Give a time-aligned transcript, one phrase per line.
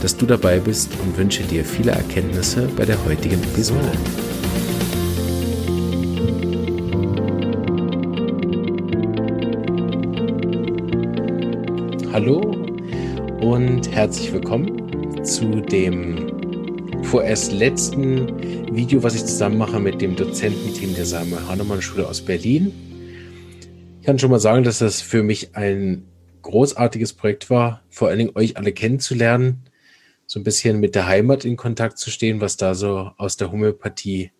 [0.00, 3.92] dass du dabei bist und wünsche dir viele Erkenntnisse bei der heutigen Episode.
[12.12, 12.38] Hallo
[13.42, 20.94] und herzlich willkommen zu dem vorerst letzten Video, was ich zusammen mache mit dem Dozententeam
[20.94, 22.72] der Samuel Hahnemann Schule aus Berlin.
[24.00, 26.04] Ich kann schon mal sagen, dass das für mich ein
[26.40, 29.64] großartiges Projekt war, vor allen Dingen euch alle kennenzulernen
[30.30, 33.50] so ein bisschen mit der Heimat in Kontakt zu stehen, was da so aus der
[33.50, 34.30] Homöopathie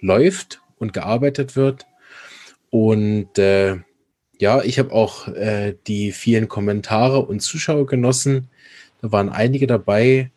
[0.00, 1.86] läuft und gearbeitet wird.
[2.70, 3.76] Und äh,
[4.40, 8.48] ja, ich habe auch äh, die vielen Kommentare und Zuschauer genossen.
[9.02, 10.32] Da waren einige dabei,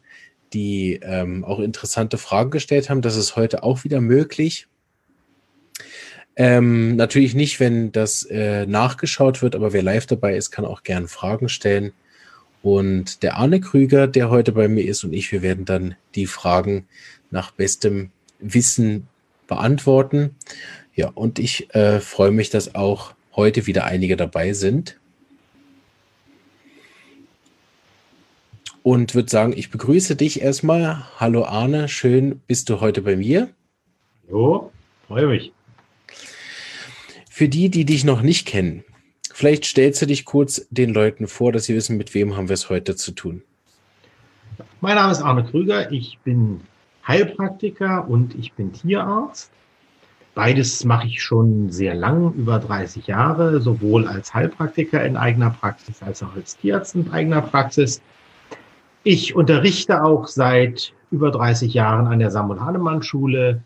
[0.53, 3.01] die ähm, auch interessante Fragen gestellt haben.
[3.01, 4.67] Das ist heute auch wieder möglich.
[6.35, 10.83] Ähm, natürlich nicht, wenn das äh, nachgeschaut wird, aber wer live dabei ist, kann auch
[10.83, 11.93] gern Fragen stellen.
[12.61, 16.25] Und der Arne Krüger, der heute bei mir ist, und ich, wir werden dann die
[16.25, 16.87] Fragen
[17.31, 19.07] nach bestem Wissen
[19.47, 20.35] beantworten.
[20.95, 24.99] Ja, und ich äh, freue mich, dass auch heute wieder einige dabei sind.
[28.83, 31.05] Und würde sagen, ich begrüße dich erstmal.
[31.19, 33.49] Hallo Arne, schön bist du heute bei mir.
[34.29, 34.71] Jo,
[35.07, 35.51] freue mich.
[37.29, 38.83] Für die, die dich noch nicht kennen,
[39.37, 42.55] Vielleicht stellst du dich kurz den Leuten vor, dass sie wissen, mit wem haben wir
[42.55, 43.43] es heute zu tun.
[44.81, 46.61] Mein Name ist Arne Krüger, ich bin
[47.07, 49.51] Heilpraktiker und ich bin Tierarzt.
[50.33, 56.01] Beides mache ich schon sehr lang, über 30 Jahre, sowohl als Heilpraktiker in eigener Praxis
[56.01, 58.01] als auch als Tierarzt in eigener Praxis.
[59.03, 63.61] Ich unterrichte auch seit über 30 Jahren an der Samuel Hahnemann Schule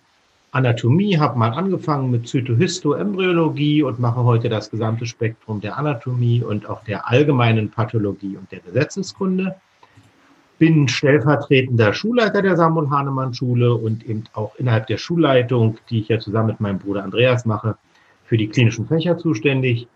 [0.51, 6.69] Anatomie, habe mal angefangen mit Zytohistoembryologie und mache heute das gesamte Spektrum der Anatomie und
[6.69, 9.55] auch der allgemeinen Pathologie und der Gesetzeskunde.
[10.59, 16.09] Bin stellvertretender Schulleiter der Samuel Hahnemann Schule und eben auch innerhalb der Schulleitung, die ich
[16.09, 17.77] ja zusammen mit meinem Bruder Andreas mache,
[18.25, 19.87] für die klinischen Fächer zuständig.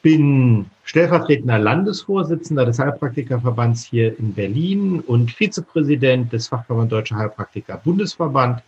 [0.00, 8.62] Bin stellvertretender Landesvorsitzender des Heilpraktikerverbands hier in Berlin und Vizepräsident des Fachverband Deutscher Heilpraktiker Bundesverband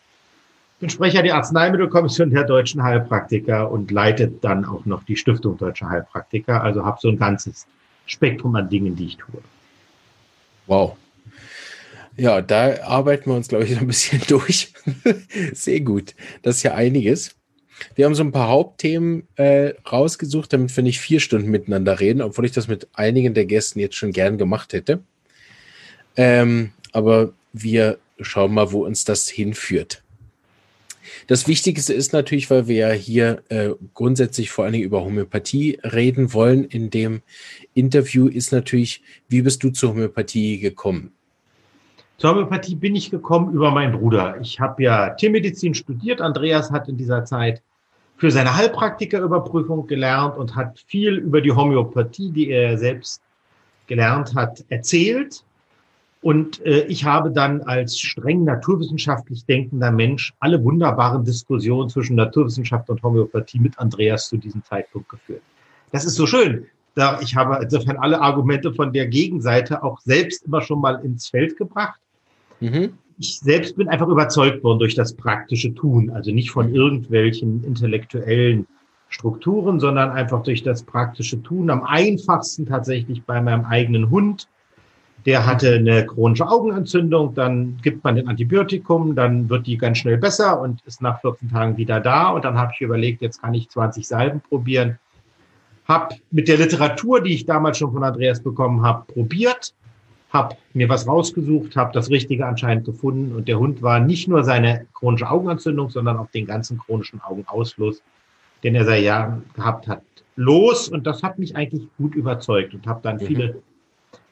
[0.79, 5.89] bin Sprecher der Arzneimittelkommission der deutschen Heilpraktiker und leitet dann auch noch die Stiftung Deutscher
[5.89, 6.63] Heilpraktiker.
[6.63, 7.67] Also habe so ein ganzes
[8.07, 9.41] Spektrum an Dingen, die ich tue.
[10.67, 10.97] Wow.
[12.17, 14.73] Ja, da arbeiten wir uns, glaube ich, ein bisschen durch.
[15.53, 16.15] Sehr gut.
[16.43, 17.35] Das ist ja einiges.
[17.95, 22.23] Wir haben so ein paar Hauptthemen äh, rausgesucht, damit wir nicht vier Stunden miteinander reden,
[22.23, 25.01] obwohl ich das mit einigen der Gästen jetzt schon gern gemacht hätte.
[26.17, 30.03] Ähm, aber wir schauen mal, wo uns das hinführt.
[31.27, 35.79] Das Wichtigste ist natürlich, weil wir ja hier äh, grundsätzlich vor allen Dingen über Homöopathie
[35.83, 37.23] reden wollen in dem
[37.75, 41.13] Interview, ist natürlich, wie bist du zur Homöopathie gekommen?
[42.19, 44.39] Zur Homöopathie bin ich gekommen über meinen Bruder.
[44.41, 46.21] Ich habe ja Tiermedizin studiert.
[46.21, 47.63] Andreas hat in dieser Zeit
[48.17, 53.23] für seine Heilpraktikerüberprüfung gelernt und hat viel über die Homöopathie, die er selbst
[53.87, 55.45] gelernt hat, erzählt.
[56.21, 62.91] Und äh, ich habe dann als streng naturwissenschaftlich denkender Mensch alle wunderbaren Diskussionen zwischen Naturwissenschaft
[62.91, 65.43] und Homöopathie mit Andreas zu diesem Zeitpunkt geführt.
[65.93, 66.67] Das ist so schön.
[66.95, 71.29] Da ich habe insofern alle Argumente von der Gegenseite auch selbst immer schon mal ins
[71.29, 72.01] Feld gebracht.
[72.59, 72.95] Mhm.
[73.19, 78.67] Ich selbst bin einfach überzeugt worden durch das praktische Tun, also nicht von irgendwelchen intellektuellen
[79.09, 81.71] Strukturen, sondern einfach durch das praktische Tun.
[81.71, 84.49] Am einfachsten tatsächlich bei meinem eigenen Hund
[85.27, 90.17] der hatte eine chronische Augenentzündung, dann gibt man den Antibiotikum, dann wird die ganz schnell
[90.17, 92.31] besser und ist nach 14 Tagen wieder da.
[92.31, 94.99] Und dann habe ich überlegt, jetzt kann ich 20 Salben probieren.
[95.87, 99.75] Hab mit der Literatur, die ich damals schon von Andreas bekommen habe, probiert,
[100.31, 104.45] habe mir was rausgesucht, habe das Richtige anscheinend gefunden und der Hund war nicht nur
[104.45, 108.03] seine chronische Augenentzündung, sondern auch den ganzen chronischen Augenausfluss,
[108.63, 110.03] den er seit Jahren gehabt hat,
[110.37, 110.89] los.
[110.89, 113.21] Und das hat mich eigentlich gut überzeugt und habe dann mhm.
[113.21, 113.63] viele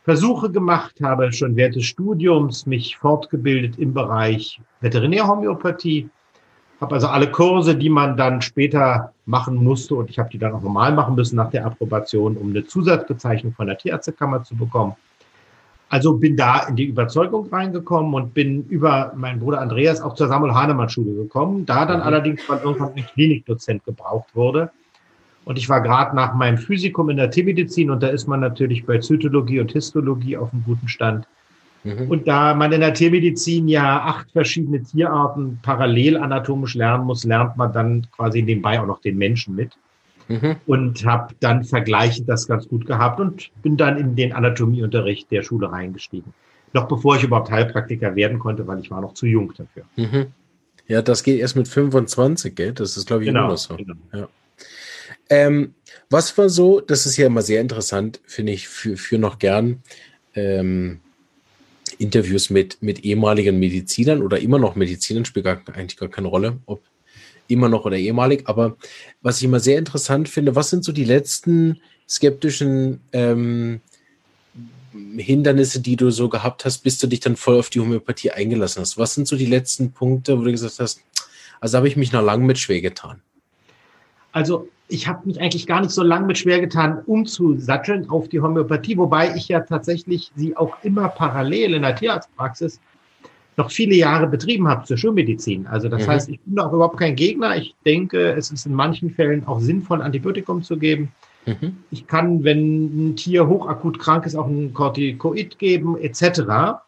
[0.07, 6.09] Versuche gemacht, habe schon während des Studiums mich fortgebildet im Bereich Veterinärhomöopathie,
[6.81, 10.53] habe also alle Kurse, die man dann später machen musste, und ich habe die dann
[10.53, 14.95] auch normal machen müssen nach der Approbation, um eine Zusatzbezeichnung von der Tierärztekammer zu bekommen.
[15.89, 20.29] Also bin da in die Überzeugung reingekommen und bin über meinen Bruder Andreas auch zur
[20.29, 22.07] Samuel Hahnemann Schule gekommen, da dann mhm.
[22.07, 24.71] allerdings mal irgendwann ein Klinikdozent gebraucht wurde.
[25.47, 28.85] Und ich war gerade nach meinem Physikum in der Tiermedizin und da ist man natürlich
[28.85, 31.29] bei Zytologie und Histologie auf einem guten Stand.
[31.85, 32.11] Mhm.
[32.11, 37.57] Und da man in der Tiermedizin ja acht verschiedene Tierarten parallel anatomisch lernen muss, lernt
[37.57, 39.79] man dann quasi nebenbei auch noch den Menschen mit.
[40.27, 40.57] Mhm.
[40.67, 45.45] Und habe dann vergleichend das ganz gut gehabt und bin dann in den Anatomieunterricht der
[45.45, 46.35] Schule reingestiegen.
[46.73, 49.85] Noch bevor ich überhaupt Heilpraktiker werden konnte, weil ich war noch zu jung dafür.
[49.95, 50.27] Mhm.
[50.89, 52.73] Ja, das geht erst mit 25, gell?
[52.73, 53.77] Das ist, glaube ich, genau, immer so.
[53.77, 53.95] Genau.
[54.13, 54.29] Ja.
[55.29, 55.75] Ähm,
[56.09, 59.83] was war so, das ist ja immer sehr interessant, finde ich, für, für noch gern
[60.35, 61.01] ähm,
[61.99, 66.59] Interviews mit, mit ehemaligen Medizinern oder immer noch Medizinern, spielt gar, eigentlich gar keine Rolle,
[66.67, 66.83] ob
[67.49, 68.43] immer noch oder ehemalig.
[68.47, 68.77] Aber
[69.23, 73.81] was ich immer sehr interessant finde, was sind so die letzten skeptischen ähm,
[75.17, 78.81] Hindernisse, die du so gehabt hast, bis du dich dann voll auf die Homöopathie eingelassen
[78.81, 78.99] hast?
[78.99, 81.03] Was sind so die letzten Punkte, wo du gesagt hast,
[81.61, 83.23] also habe ich mich noch lange mit schwer getan?
[84.33, 88.41] Also ich habe mich eigentlich gar nicht so lange mit schwer getan, umzusatteln auf die
[88.41, 92.81] Homöopathie, wobei ich ja tatsächlich sie auch immer parallel in der Tierarztpraxis
[93.57, 95.67] noch viele Jahre betrieben habe zur Schulmedizin.
[95.67, 96.11] Also das mhm.
[96.11, 97.57] heißt, ich bin auch überhaupt kein Gegner.
[97.57, 101.11] Ich denke, es ist in manchen Fällen auch sinnvoll, Antibiotikum zu geben.
[101.47, 101.79] Mhm.
[101.91, 106.83] Ich kann, wenn ein Tier hochakut krank ist, auch ein Corticoid geben, etc.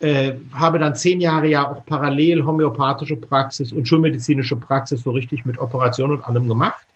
[0.00, 5.44] Äh, habe dann zehn Jahre ja auch parallel homöopathische Praxis und schulmedizinische Praxis so richtig
[5.44, 6.87] mit Operation und allem gemacht.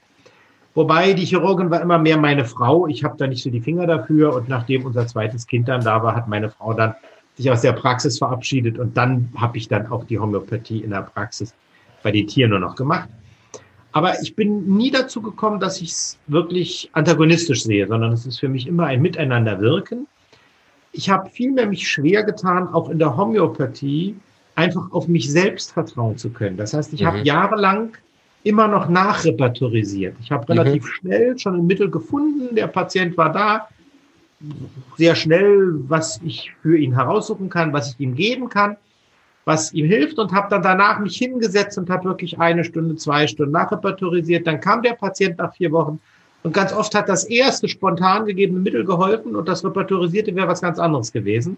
[0.74, 2.86] Wobei die Chirurgin war immer mehr meine Frau.
[2.86, 4.34] Ich habe da nicht so die Finger dafür.
[4.34, 6.94] Und nachdem unser zweites Kind dann da war, hat meine Frau dann
[7.36, 8.78] sich aus der Praxis verabschiedet.
[8.78, 11.54] Und dann habe ich dann auch die Homöopathie in der Praxis
[12.02, 13.08] bei den Tieren nur noch gemacht.
[13.92, 18.40] Aber ich bin nie dazu gekommen, dass ich es wirklich antagonistisch sehe, sondern es ist
[18.40, 20.06] für mich immer ein Miteinanderwirken.
[20.92, 24.16] Ich habe vielmehr mich schwer getan, auch in der Homöopathie
[24.54, 26.56] einfach auf mich selbst vertrauen zu können.
[26.56, 27.06] Das heißt, ich mhm.
[27.06, 27.96] habe jahrelang
[28.44, 30.16] immer noch nachrepertorisiert.
[30.20, 30.88] Ich habe relativ mhm.
[30.88, 33.68] schnell schon ein Mittel gefunden, der Patient war da,
[34.96, 38.76] sehr schnell, was ich für ihn heraussuchen kann, was ich ihm geben kann,
[39.44, 43.26] was ihm hilft und habe dann danach mich hingesetzt und habe wirklich eine Stunde, zwei
[43.26, 44.46] Stunden nachrepertorisiert.
[44.46, 46.00] Dann kam der Patient nach vier Wochen
[46.42, 50.60] und ganz oft hat das erste spontan gegebene Mittel geholfen und das repertorisierte wäre was
[50.60, 51.56] ganz anderes gewesen.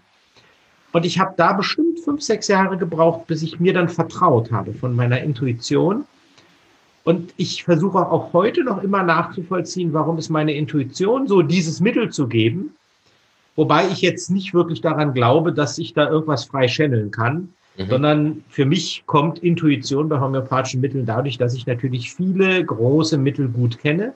[0.91, 4.73] Und ich habe da bestimmt fünf, sechs Jahre gebraucht, bis ich mir dann vertraut habe
[4.73, 6.05] von meiner Intuition
[7.05, 12.09] und ich versuche auch heute noch immer nachzuvollziehen, warum ist meine Intuition so, dieses Mittel
[12.09, 12.75] zu geben.
[13.55, 17.87] Wobei ich jetzt nicht wirklich daran glaube, dass ich da irgendwas frei channeln kann, mhm.
[17.89, 23.49] sondern für mich kommt Intuition bei homöopathischen Mitteln dadurch, dass ich natürlich viele große Mittel
[23.49, 24.13] gut kenne.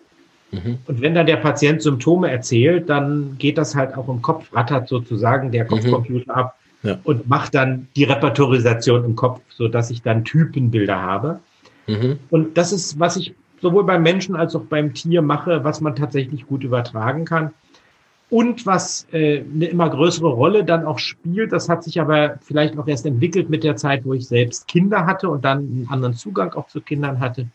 [0.51, 0.79] Mhm.
[0.87, 4.89] Und wenn dann der Patient Symptome erzählt, dann geht das halt auch im Kopf, rattert
[4.89, 5.69] sozusagen der mhm.
[5.69, 6.39] Kopfcomputer mhm.
[6.39, 6.97] ab ja.
[7.03, 11.39] und macht dann die Repertorisation im Kopf, so dass ich dann Typenbilder habe.
[11.89, 12.19] Mhm.
[12.29, 15.95] Und das ist, was ich sowohl beim Menschen als auch beim Tier mache, was man
[15.95, 17.51] tatsächlich gut übertragen kann.
[18.29, 22.77] Und was äh, eine immer größere Rolle dann auch spielt, das hat sich aber vielleicht
[22.77, 26.13] auch erst entwickelt mit der Zeit, wo ich selbst Kinder hatte und dann einen anderen
[26.13, 27.47] Zugang auch zu Kindern hatte,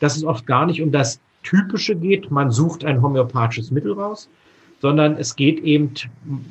[0.00, 4.28] dass es oft gar nicht um das Typische geht, man sucht ein homöopathisches Mittel raus,
[4.80, 5.92] sondern es geht eben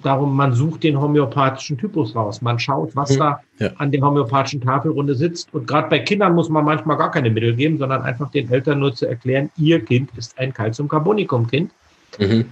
[0.04, 2.42] darum, man sucht den homöopathischen Typus raus.
[2.42, 3.20] Man schaut, was mhm.
[3.20, 3.72] da ja.
[3.78, 5.54] an der homöopathischen Tafelrunde sitzt.
[5.54, 8.80] Und gerade bei Kindern muss man manchmal gar keine Mittel geben, sondern einfach den Eltern
[8.80, 11.72] nur zu erklären, ihr Kind ist ein Calciumcarbonicum-Kind.
[12.20, 12.46] Mhm.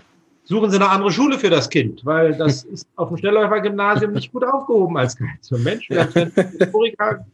[0.46, 4.31] Suchen Sie eine andere Schule für das Kind, weil das ist auf dem Schnellläufer-Gymnasium nicht
[4.31, 5.89] gut aufgehoben als Calcium-Mensch.
[5.89, 7.25] Wenn Historiker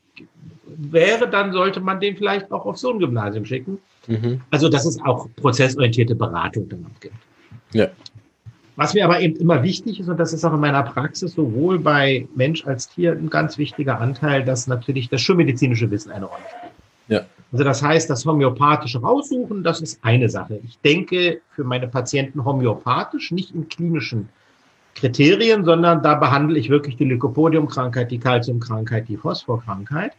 [0.75, 3.77] wäre, dann sollte man den vielleicht auch auf so ein Gymnasium schicken.
[4.07, 4.41] Mhm.
[4.49, 7.15] Also, dass es auch prozessorientierte Beratung dann gibt.
[7.71, 7.87] Ja.
[8.75, 11.77] Was mir aber eben immer wichtig ist, und das ist auch in meiner Praxis sowohl
[11.79, 16.41] bei Mensch als Tier ein ganz wichtiger Anteil, dass natürlich das schulmedizinische Wissen eine Rolle
[16.49, 16.73] spielt.
[17.07, 17.25] Ja.
[17.51, 20.59] Also das heißt, das homöopathische raussuchen, das ist eine Sache.
[20.63, 24.29] Ich denke für meine Patienten homöopathisch, nicht in klinischen
[24.95, 30.13] Kriterien, sondern da behandle ich wirklich die Lycopodium-Krankheit, die Calcium-Krankheit, die Phosphor-Krankheit.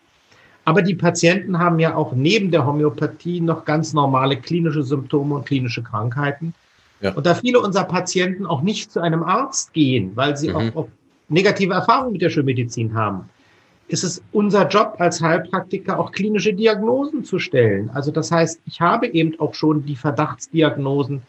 [0.65, 5.47] Aber die Patienten haben ja auch neben der Homöopathie noch ganz normale klinische Symptome und
[5.47, 6.55] klinische Krankheiten.
[7.01, 7.13] Ja.
[7.13, 10.73] Und da viele unserer Patienten auch nicht zu einem Arzt gehen, weil sie mhm.
[10.75, 10.89] auch,
[11.29, 13.29] negative Erfahrungen mit der Schulmedizin haben,
[13.89, 17.91] ist es unser Job als Heilpraktiker auch klinische Diagnosen zu stellen.
[17.93, 21.23] Also das heißt, ich habe eben auch schon die Verdachtsdiagnosen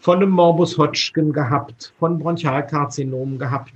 [0.00, 3.72] von einem Morbus Hodgkin gehabt, von Bronchialkarzinomen gehabt,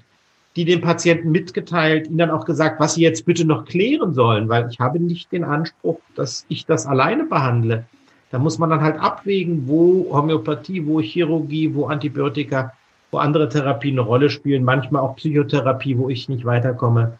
[0.56, 4.48] die den Patienten mitgeteilt, ihnen dann auch gesagt, was sie jetzt bitte noch klären sollen,
[4.48, 7.84] weil ich habe nicht den Anspruch, dass ich das alleine behandle.
[8.30, 12.72] Da muss man dann halt abwägen, wo Homöopathie, wo Chirurgie, wo Antibiotika
[13.10, 17.18] wo andere Therapien eine Rolle spielen, manchmal auch Psychotherapie, wo ich nicht weiterkomme.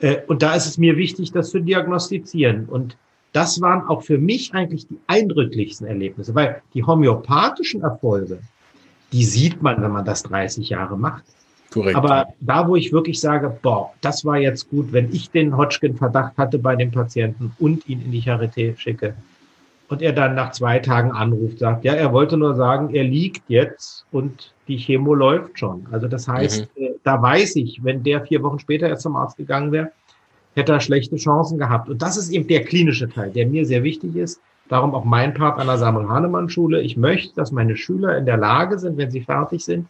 [0.00, 2.66] Äh, und da ist es mir wichtig, das zu diagnostizieren.
[2.66, 2.96] Und
[3.32, 8.40] das waren auch für mich eigentlich die eindrücklichsten Erlebnisse, weil die homöopathischen Erfolge,
[9.12, 11.24] die sieht man, wenn man das 30 Jahre macht.
[11.72, 11.96] Korrekt.
[11.96, 16.36] Aber da, wo ich wirklich sage, boah, das war jetzt gut, wenn ich den Hodgkin-Verdacht
[16.36, 19.14] hatte bei dem Patienten und ihn in die Charité schicke
[19.94, 23.44] und er dann nach zwei Tagen anruft, sagt, ja, er wollte nur sagen, er liegt
[23.46, 25.86] jetzt und die Chemo läuft schon.
[25.92, 26.82] Also das heißt, mhm.
[26.82, 29.92] Äh, da weiß ich, wenn der vier Wochen später erst zum Arzt gegangen wäre,
[30.56, 31.88] hätte er schlechte Chancen gehabt.
[31.88, 34.40] Und das ist eben der klinische Teil, der mir sehr wichtig ist.
[34.68, 36.80] Darum auch mein Part an der Samuel Hahnemann Schule.
[36.80, 39.86] Ich möchte, dass meine Schüler in der Lage sind, wenn sie fertig sind,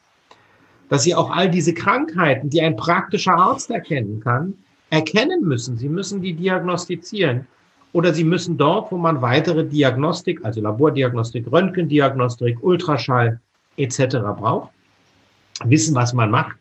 [0.90, 4.52] dass sie auch all diese Krankheiten, die ein praktischer Arzt erkennen kann,
[4.90, 5.78] erkennen müssen.
[5.78, 7.46] Sie müssen die diagnostizieren.
[7.94, 13.40] Oder sie müssen dort, wo man weitere Diagnostik, also Labordiagnostik, Röntgendiagnostik, Ultraschall
[13.76, 14.16] etc.
[14.36, 14.70] braucht,
[15.64, 16.56] wissen, was man macht.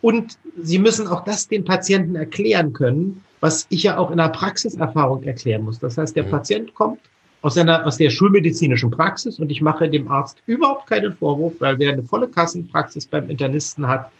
[0.00, 4.28] Und sie müssen auch das den Patienten erklären können, was ich ja auch in der
[4.28, 5.80] Praxiserfahrung erklären muss.
[5.80, 6.30] Das heißt, der ja.
[6.30, 7.00] Patient kommt
[7.42, 11.80] aus, einer, aus der schulmedizinischen Praxis und ich mache dem Arzt überhaupt keinen Vorwurf, weil
[11.80, 14.12] wer eine volle Kassenpraxis beim Internisten hat,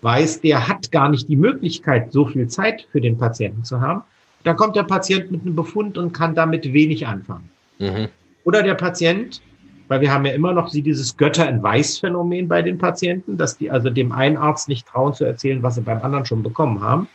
[0.00, 4.02] weiß, der hat gar nicht die Möglichkeit, so viel Zeit für den Patienten zu haben.
[4.46, 7.50] Da kommt der Patient mit einem Befund und kann damit wenig anfangen.
[7.80, 8.06] Mhm.
[8.44, 9.42] Oder der Patient,
[9.88, 13.72] weil wir haben ja immer noch dieses Götter in Weiß-Phänomen bei den Patienten, dass die
[13.72, 17.08] also dem einen Arzt nicht trauen zu erzählen, was sie beim anderen schon bekommen haben,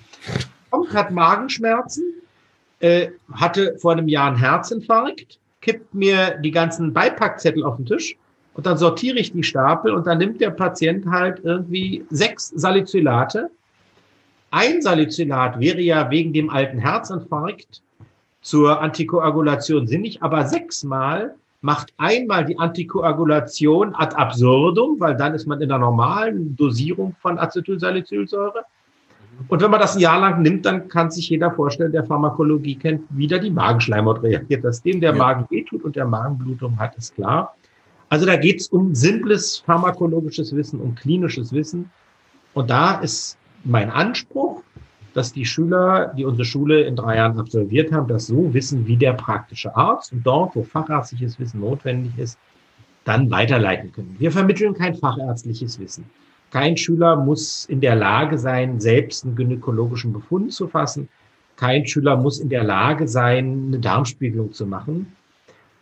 [0.71, 2.03] kommt, hat Magenschmerzen,
[2.81, 8.17] äh, hatte vor einem Jahr einen Herzinfarkt, kippt mir die ganzen Beipackzettel auf den Tisch
[8.55, 13.49] und dann sortiere ich die Stapel und dann nimmt der Patient halt irgendwie sechs Salicylate.
[14.51, 17.81] Ein Salicylat wäre ja wegen dem alten Herzinfarkt
[18.41, 25.61] zur Antikoagulation sinnig, aber sechsmal macht einmal die Antikoagulation ad absurdum, weil dann ist man
[25.61, 28.65] in der normalen Dosierung von Acetylsalicylsäure.
[29.47, 32.75] Und wenn man das ein Jahr lang nimmt, dann kann sich jeder vorstellen, der Pharmakologie
[32.75, 34.63] kennt, wieder die Magenschleimhaut reagiert.
[34.63, 35.17] Dass dem der ja.
[35.17, 37.55] Magen wehtut und der Magenblutung hat, ist klar.
[38.09, 41.89] Also da geht es um simples pharmakologisches Wissen, um klinisches Wissen.
[42.53, 44.61] Und da ist mein Anspruch,
[45.13, 48.95] dass die Schüler, die unsere Schule in drei Jahren absolviert haben, das so wissen wie
[48.95, 52.39] der praktische Arzt und dort, wo fachärztliches Wissen notwendig ist,
[53.03, 54.15] dann weiterleiten können.
[54.19, 56.05] Wir vermitteln kein fachärztliches Wissen.
[56.51, 61.09] Kein Schüler muss in der Lage sein, selbst einen gynäkologischen Befund zu fassen.
[61.55, 65.13] Kein Schüler muss in der Lage sein, eine Darmspiegelung zu machen.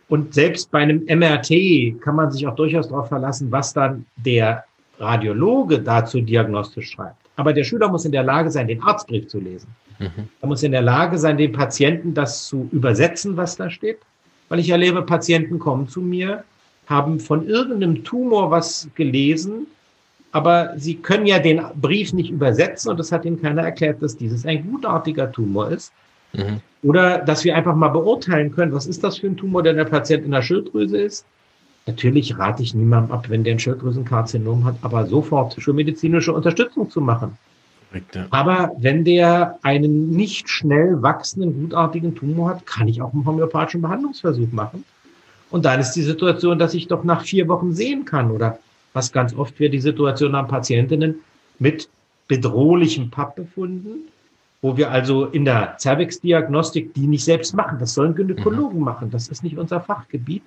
[0.08, 4.64] Und selbst bei einem MRT kann man sich auch durchaus darauf verlassen, was dann der
[4.98, 7.19] Radiologe dazu diagnostisch schreibt.
[7.36, 9.68] Aber der Schüler muss in der Lage sein, den Arztbrief zu lesen.
[9.98, 10.28] Mhm.
[10.40, 13.98] Er muss in der Lage sein, dem Patienten das zu übersetzen, was da steht.
[14.48, 16.44] Weil ich erlebe, Patienten kommen zu mir,
[16.86, 19.66] haben von irgendeinem Tumor was gelesen
[20.32, 24.16] aber sie können ja den Brief nicht übersetzen und das hat ihnen keiner erklärt, dass
[24.16, 25.92] dieses ein gutartiger Tumor ist.
[26.32, 26.60] Mhm.
[26.82, 29.84] Oder dass wir einfach mal beurteilen können, was ist das für ein Tumor, der der
[29.84, 31.26] Patient in der Schilddrüse ist.
[31.90, 37.00] Natürlich rate ich niemandem ab, wenn der ein Schilddrüsenkarzinom hat, aber sofort schulmedizinische Unterstützung zu
[37.00, 37.36] machen.
[38.30, 43.82] Aber wenn der einen nicht schnell wachsenden, gutartigen Tumor hat, kann ich auch einen homöopathischen
[43.82, 44.84] Behandlungsversuch machen.
[45.50, 48.60] Und dann ist die Situation, dass ich doch nach vier Wochen sehen kann oder
[48.92, 51.16] was ganz oft wir die Situation haben, Patientinnen
[51.58, 51.88] mit
[52.28, 54.02] bedrohlichen Pappbefunden,
[54.62, 57.80] wo wir also in der Cervix-Diagnostik die nicht selbst machen.
[57.80, 58.84] Das sollen Gynäkologen mhm.
[58.84, 59.10] machen.
[59.10, 60.44] Das ist nicht unser Fachgebiet.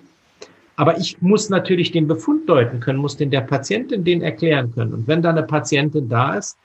[0.75, 4.93] Aber ich muss natürlich den Befund deuten können, muss den der Patientin den erklären können.
[4.93, 6.57] Und wenn da eine Patientin da ist,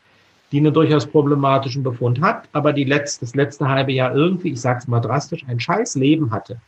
[0.51, 4.61] die einen durchaus problematischen Befund hat, aber die letzte, das letzte halbe Jahr irgendwie, ich
[4.61, 6.59] sage es mal drastisch, ein scheiß Leben hatte,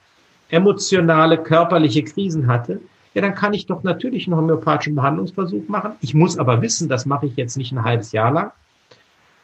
[0.51, 2.81] emotionale, körperliche Krisen hatte,
[3.15, 5.93] ja, dann kann ich doch natürlich einen homöopathischen Behandlungsversuch machen.
[6.01, 8.53] Ich muss aber wissen, das mache ich jetzt nicht ein halbes Jahr lang,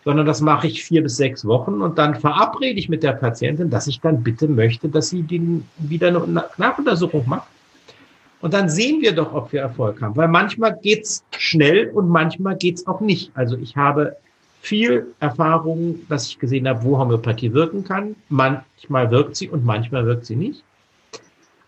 [0.04, 3.70] sondern das mache ich vier bis sechs Wochen und dann verabrede ich mit der Patientin,
[3.70, 7.48] dass ich dann bitte möchte, dass sie den wieder eine Nachuntersuchung macht.
[8.40, 10.16] Und dann sehen wir doch, ob wir Erfolg haben.
[10.16, 13.30] Weil manchmal geht's schnell und manchmal geht's auch nicht.
[13.34, 14.16] Also ich habe
[14.60, 18.16] viel Erfahrung, dass ich gesehen habe, wo Homöopathie wirken kann.
[18.28, 20.62] Manchmal wirkt sie und manchmal wirkt sie nicht.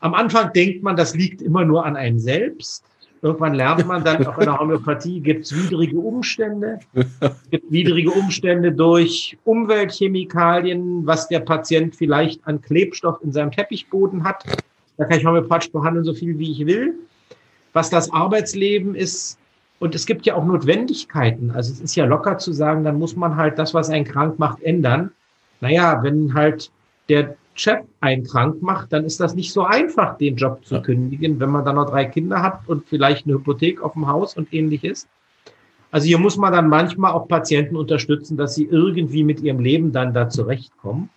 [0.01, 2.85] Am Anfang denkt man, das liegt immer nur an einem selbst.
[3.21, 6.79] Irgendwann lernt man dann, auch in der Homöopathie gibt es widrige Umstände.
[6.95, 14.23] Es gibt widrige Umstände durch Umweltchemikalien, was der Patient vielleicht an Klebstoff in seinem Teppichboden
[14.23, 14.45] hat.
[14.99, 16.95] Da kann ich homöopathisch behandeln, so viel wie ich will.
[17.73, 19.39] Was das Arbeitsleben ist.
[19.79, 21.53] Und es gibt ja auch Notwendigkeiten.
[21.53, 24.39] Also es ist ja locker zu sagen, dann muss man halt das, was einen krank
[24.39, 25.13] macht, ändern.
[25.61, 26.71] Naja, wenn halt
[27.09, 31.39] der Chef einen krank macht, dann ist das nicht so einfach, den Job zu kündigen,
[31.39, 34.53] wenn man dann noch drei Kinder hat und vielleicht eine Hypothek auf dem Haus und
[34.53, 35.09] ähnliches.
[35.91, 39.93] Also hier muss man dann manchmal auch Patienten unterstützen, dass sie irgendwie mit ihrem Leben
[39.93, 41.09] dann da zurechtkommen.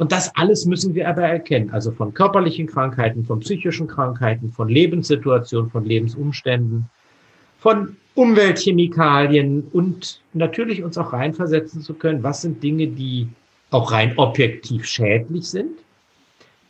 [0.00, 1.68] Und das alles müssen wir aber erkennen.
[1.72, 6.86] Also von körperlichen Krankheiten, von psychischen Krankheiten, von Lebenssituationen, von Lebensumständen,
[7.58, 13.28] von Umweltchemikalien und natürlich uns auch reinversetzen zu können, was sind Dinge, die
[13.72, 15.72] auch rein objektiv schädlich sind.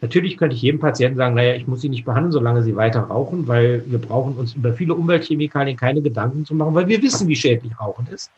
[0.00, 3.02] Natürlich könnte ich jedem Patienten sagen, naja, ich muss sie nicht behandeln, solange sie weiter
[3.02, 7.28] rauchen, weil wir brauchen uns über viele Umweltchemikalien keine Gedanken zu machen, weil wir wissen,
[7.28, 8.28] wie schädlich Rauchen ist.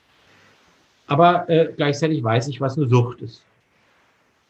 [1.06, 3.42] Aber äh, gleichzeitig weiß ich, was eine Sucht ist.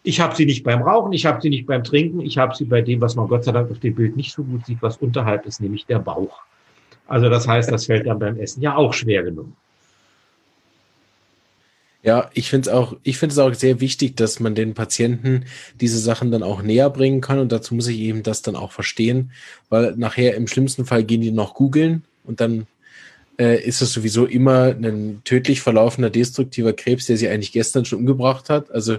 [0.05, 2.65] Ich habe sie nicht beim Rauchen, ich habe sie nicht beim Trinken, ich habe sie
[2.65, 4.97] bei dem, was man Gott sei Dank auf dem Bild nicht so gut sieht, was
[4.97, 6.43] unterhalb ist, nämlich der Bauch.
[7.07, 9.49] Also das heißt, das fällt dann beim Essen ja auch schwer genug.
[12.03, 12.97] Ja, ich finde es auch,
[13.39, 15.45] auch sehr wichtig, dass man den Patienten
[15.81, 18.73] diese Sachen dann auch näher bringen kann und dazu muss ich eben das dann auch
[18.73, 19.31] verstehen,
[19.69, 22.67] weil nachher im schlimmsten Fall gehen die noch googeln und dann
[23.39, 28.01] äh, ist es sowieso immer ein tödlich verlaufender destruktiver Krebs, der sie eigentlich gestern schon
[28.01, 28.73] umgebracht hat.
[28.73, 28.99] Also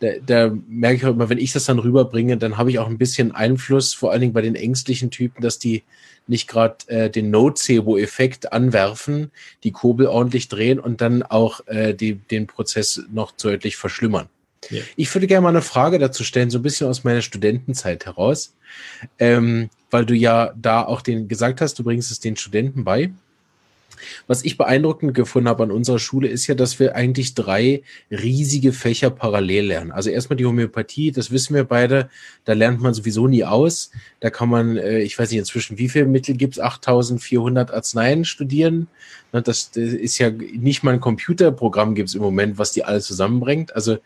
[0.00, 2.88] da, da merke ich auch immer, wenn ich das dann rüberbringe, dann habe ich auch
[2.88, 5.82] ein bisschen Einfluss, vor allen Dingen bei den ängstlichen Typen, dass die
[6.26, 9.30] nicht gerade äh, den Nocebo-Effekt anwerfen,
[9.64, 14.28] die Kurbel ordentlich drehen und dann auch äh, die, den Prozess noch deutlich verschlimmern.
[14.68, 14.82] Ja.
[14.96, 18.54] Ich würde gerne mal eine Frage dazu stellen, so ein bisschen aus meiner Studentenzeit heraus,
[19.18, 23.10] ähm, weil du ja da auch den gesagt hast, du bringst es den Studenten bei.
[24.26, 28.72] Was ich beeindruckend gefunden habe an unserer Schule ist ja, dass wir eigentlich drei riesige
[28.72, 29.92] Fächer parallel lernen.
[29.92, 32.10] Also erstmal die Homöopathie, das wissen wir beide,
[32.44, 33.90] da lernt man sowieso nie aus.
[34.20, 38.24] Da kann man, äh, ich weiß nicht inzwischen, wie viele Mittel gibt es, 8400 Arzneien
[38.24, 38.88] studieren.
[39.32, 43.74] Das ist ja nicht mal ein Computerprogramm gibt es im Moment, was die alle zusammenbringt.
[43.76, 43.98] Also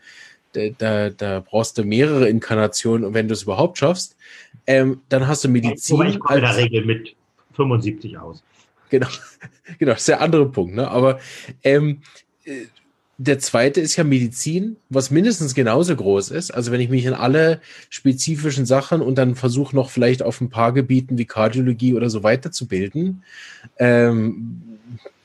[0.77, 4.15] da, da brauchst du mehrere Inkarnationen, wenn du es überhaupt schaffst.
[4.67, 6.01] Ähm, dann hast du Medizin.
[6.07, 7.15] Ich komme in der Regel mit
[7.53, 8.43] 75 aus.
[8.89, 9.07] Genau,
[9.79, 10.75] genau, das ist der andere Punkt.
[10.75, 10.87] Ne?
[10.89, 11.19] Aber
[11.63, 12.01] ähm,
[12.45, 12.65] äh,
[13.17, 16.51] der zweite ist ja Medizin, was mindestens genauso groß ist.
[16.51, 20.49] Also wenn ich mich in alle spezifischen Sachen und dann versuche noch vielleicht auf ein
[20.49, 23.23] paar Gebieten wie Kardiologie oder so weiterzubilden.
[23.79, 24.79] Ähm,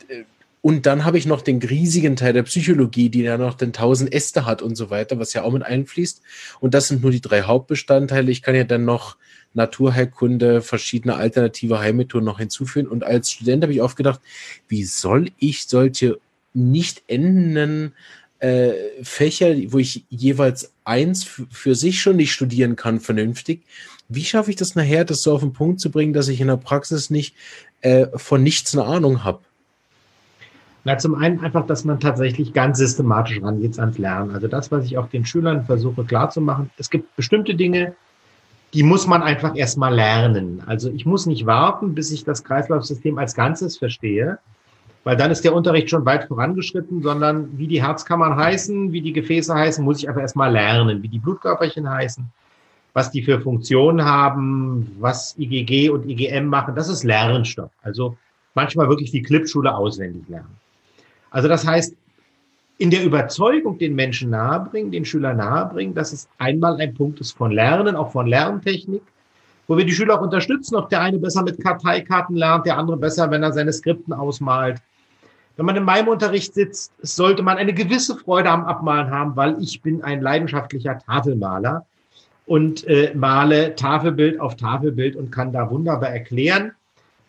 [0.08, 0.22] äh,
[0.62, 4.12] und dann habe ich noch den riesigen Teil der Psychologie, die ja noch den tausend
[4.14, 6.22] Äste hat und so weiter, was ja auch mit einfließt.
[6.60, 8.30] Und das sind nur die drei Hauptbestandteile.
[8.30, 9.16] Ich kann ja dann noch
[9.54, 12.88] Naturheilkunde, verschiedene alternative Heilmethoden noch hinzufügen.
[12.88, 14.20] Und als Student habe ich oft gedacht,
[14.68, 16.18] wie soll ich solche
[16.54, 17.94] nicht endenden
[18.38, 23.62] äh, Fächer, wo ich jeweils eins für sich schon nicht studieren kann, vernünftig,
[24.08, 26.48] wie schaffe ich das nachher, das so auf den Punkt zu bringen, dass ich in
[26.48, 27.36] der Praxis nicht
[27.80, 29.40] äh, von nichts eine Ahnung habe?
[30.84, 34.30] Na, zum einen einfach, dass man tatsächlich ganz systematisch rangeht ans Lernen.
[34.30, 36.70] Also das, was ich auch den Schülern versuche klarzumachen.
[36.78, 37.94] Es gibt bestimmte Dinge,
[38.72, 40.62] die muss man einfach erstmal lernen.
[40.66, 44.38] Also ich muss nicht warten, bis ich das Kreislaufsystem als Ganzes verstehe,
[45.02, 49.12] weil dann ist der Unterricht schon weit vorangeschritten, sondern wie die Herzkammern heißen, wie die
[49.12, 52.24] Gefäße heißen, muss ich einfach erstmal lernen, wie die Blutkörperchen heißen,
[52.92, 56.74] was die für Funktionen haben, was IgG und IgM machen.
[56.74, 57.70] Das ist Lernstoff.
[57.82, 58.16] Also
[58.54, 60.56] manchmal wirklich die Clipschule auswendig lernen.
[61.30, 61.96] Also das heißt,
[62.80, 67.32] in der Überzeugung den Menschen nahebringen, den Schüler nahebringen, dass es einmal ein Punkt ist
[67.32, 69.02] von Lernen, auch von Lerntechnik,
[69.68, 72.96] wo wir die Schüler auch unterstützen, ob der eine besser mit Karteikarten lernt, der andere
[72.96, 74.80] besser, wenn er seine Skripten ausmalt.
[75.58, 79.60] Wenn man in meinem Unterricht sitzt, sollte man eine gewisse Freude am Abmalen haben, weil
[79.60, 81.84] ich bin ein leidenschaftlicher Tafelmaler
[82.46, 86.72] und äh, male Tafelbild auf Tafelbild und kann da wunderbar erklären,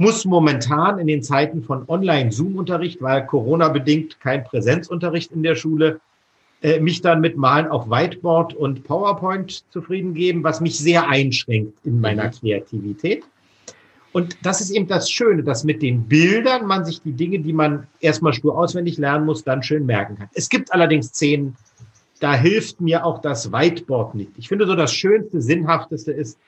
[0.02, 6.02] muss momentan in den Zeiten von Online-Zoom-Unterricht, weil Corona-bedingt kein Präsenzunterricht in der Schule,
[6.64, 11.78] äh, mich dann mit Malen auf Whiteboard und PowerPoint zufrieden geben, was mich sehr einschränkt
[11.86, 12.32] in meiner mhm.
[12.32, 13.24] Kreativität.
[14.12, 17.54] Und das ist eben das Schöne, dass mit den Bildern man sich die Dinge, die
[17.54, 20.30] man erstmal stur auswendig lernen muss, dann schön merken kann.
[20.34, 21.56] Es gibt allerdings Szenen,
[22.20, 24.32] da hilft mir auch das Whiteboard nicht.
[24.38, 26.40] Ich finde so das Schönste, Sinnhafteste ist,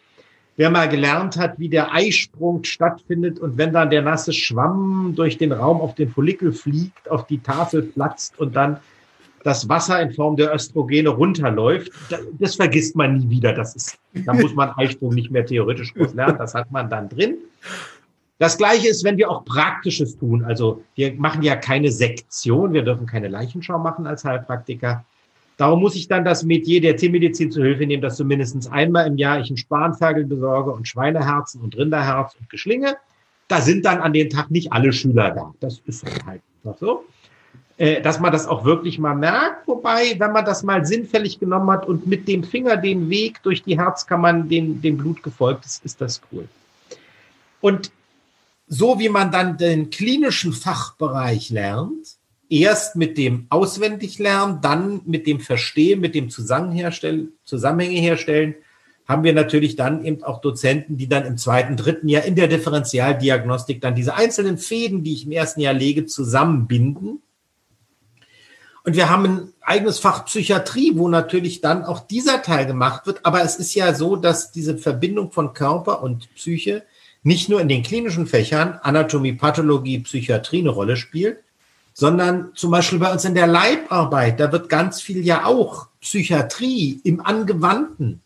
[0.55, 5.37] wer mal gelernt hat, wie der Eisprung stattfindet und wenn dann der nasse Schwamm durch
[5.37, 8.77] den Raum auf den Follikel fliegt, auf die Tafel platzt und dann
[9.43, 11.91] das Wasser in Form der Östrogene runterläuft,
[12.39, 13.53] das vergisst man nie wieder.
[13.53, 17.09] Das ist, da muss man Eisprung nicht mehr theoretisch groß lernen, das hat man dann
[17.09, 17.37] drin.
[18.39, 20.43] Das Gleiche ist, wenn wir auch Praktisches tun.
[20.43, 25.05] Also wir machen ja keine Sektion, wir dürfen keine Leichenschau machen als Heilpraktiker.
[25.63, 29.17] Darum muss ich dann das Metier der Tiermedizin zu Hilfe nehmen, dass zumindest einmal im
[29.17, 32.97] Jahr ich einen Spanferkel besorge und Schweineherzen und Rinderherz und Geschlinge.
[33.47, 35.53] Da sind dann an dem Tag nicht alle Schüler da.
[35.61, 37.05] Das ist halt einfach so.
[37.77, 39.65] äh, dass man das auch wirklich mal merkt.
[39.65, 43.63] Wobei, wenn man das mal sinnfällig genommen hat und mit dem Finger den Weg durch
[43.63, 46.49] die Herzkammern den, dem Blut gefolgt ist, ist das cool.
[47.61, 47.89] Und
[48.67, 52.17] so wie man dann den klinischen Fachbereich lernt,
[52.61, 58.55] erst mit dem Auswendiglernen, dann mit dem Verstehen, mit dem Zusammenhänge herstellen,
[59.05, 62.47] haben wir natürlich dann eben auch Dozenten, die dann im zweiten, dritten Jahr in der
[62.47, 67.21] Differentialdiagnostik dann diese einzelnen Fäden, die ich im ersten Jahr lege, zusammenbinden.
[68.85, 73.25] Und wir haben ein eigenes Fach Psychiatrie, wo natürlich dann auch dieser Teil gemacht wird.
[73.25, 76.83] Aber es ist ja so, dass diese Verbindung von Körper und Psyche
[77.23, 81.42] nicht nur in den klinischen Fächern Anatomie, Pathologie, Psychiatrie eine Rolle spielt,
[81.93, 86.99] sondern zum Beispiel bei uns in der Leibarbeit, da wird ganz viel ja auch Psychiatrie
[87.03, 88.21] im Angewandten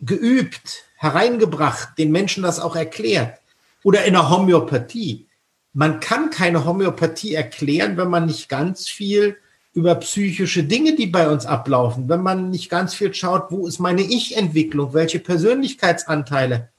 [0.00, 3.38] geübt, hereingebracht, den Menschen das auch erklärt.
[3.82, 5.26] Oder in der Homöopathie.
[5.72, 9.36] Man kann keine Homöopathie erklären, wenn man nicht ganz viel
[9.74, 13.78] über psychische Dinge, die bei uns ablaufen, wenn man nicht ganz viel schaut, wo ist
[13.78, 16.70] meine Ich-Entwicklung, welche Persönlichkeitsanteile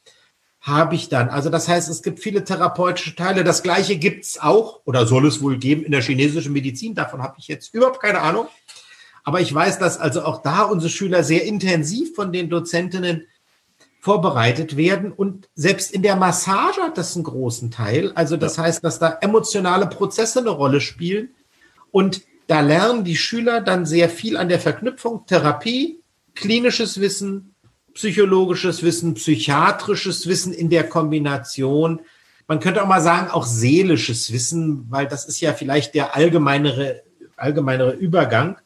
[0.67, 1.29] habe ich dann.
[1.29, 3.43] Also das heißt, es gibt viele therapeutische Teile.
[3.43, 6.93] Das gleiche gibt es auch oder soll es wohl geben in der chinesischen Medizin.
[6.93, 8.47] Davon habe ich jetzt überhaupt keine Ahnung.
[9.23, 13.27] Aber ich weiß, dass also auch da unsere Schüler sehr intensiv von den Dozentinnen
[13.99, 15.11] vorbereitet werden.
[15.11, 18.11] Und selbst in der Massage hat das einen großen Teil.
[18.15, 18.63] Also das ja.
[18.63, 21.29] heißt, dass da emotionale Prozesse eine Rolle spielen.
[21.91, 25.99] Und da lernen die Schüler dann sehr viel an der Verknüpfung Therapie,
[26.35, 27.53] klinisches Wissen,
[27.97, 32.01] psychologisches Wissen, psychiatrisches Wissen in der Kombination.
[32.47, 37.01] Man könnte auch mal sagen, auch seelisches Wissen, weil das ist ja vielleicht der allgemeinere,
[37.37, 38.57] allgemeinere Übergang.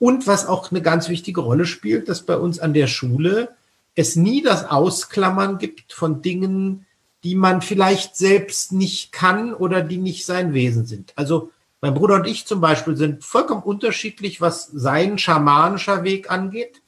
[0.00, 3.50] Und was auch eine ganz wichtige Rolle spielt, dass bei uns an der Schule
[3.94, 6.86] es nie das Ausklammern gibt von Dingen,
[7.22, 11.12] die man vielleicht selbst nicht kann oder die nicht sein Wesen sind.
[11.14, 16.82] Also mein Bruder und ich zum Beispiel sind vollkommen unterschiedlich, was sein schamanischer Weg angeht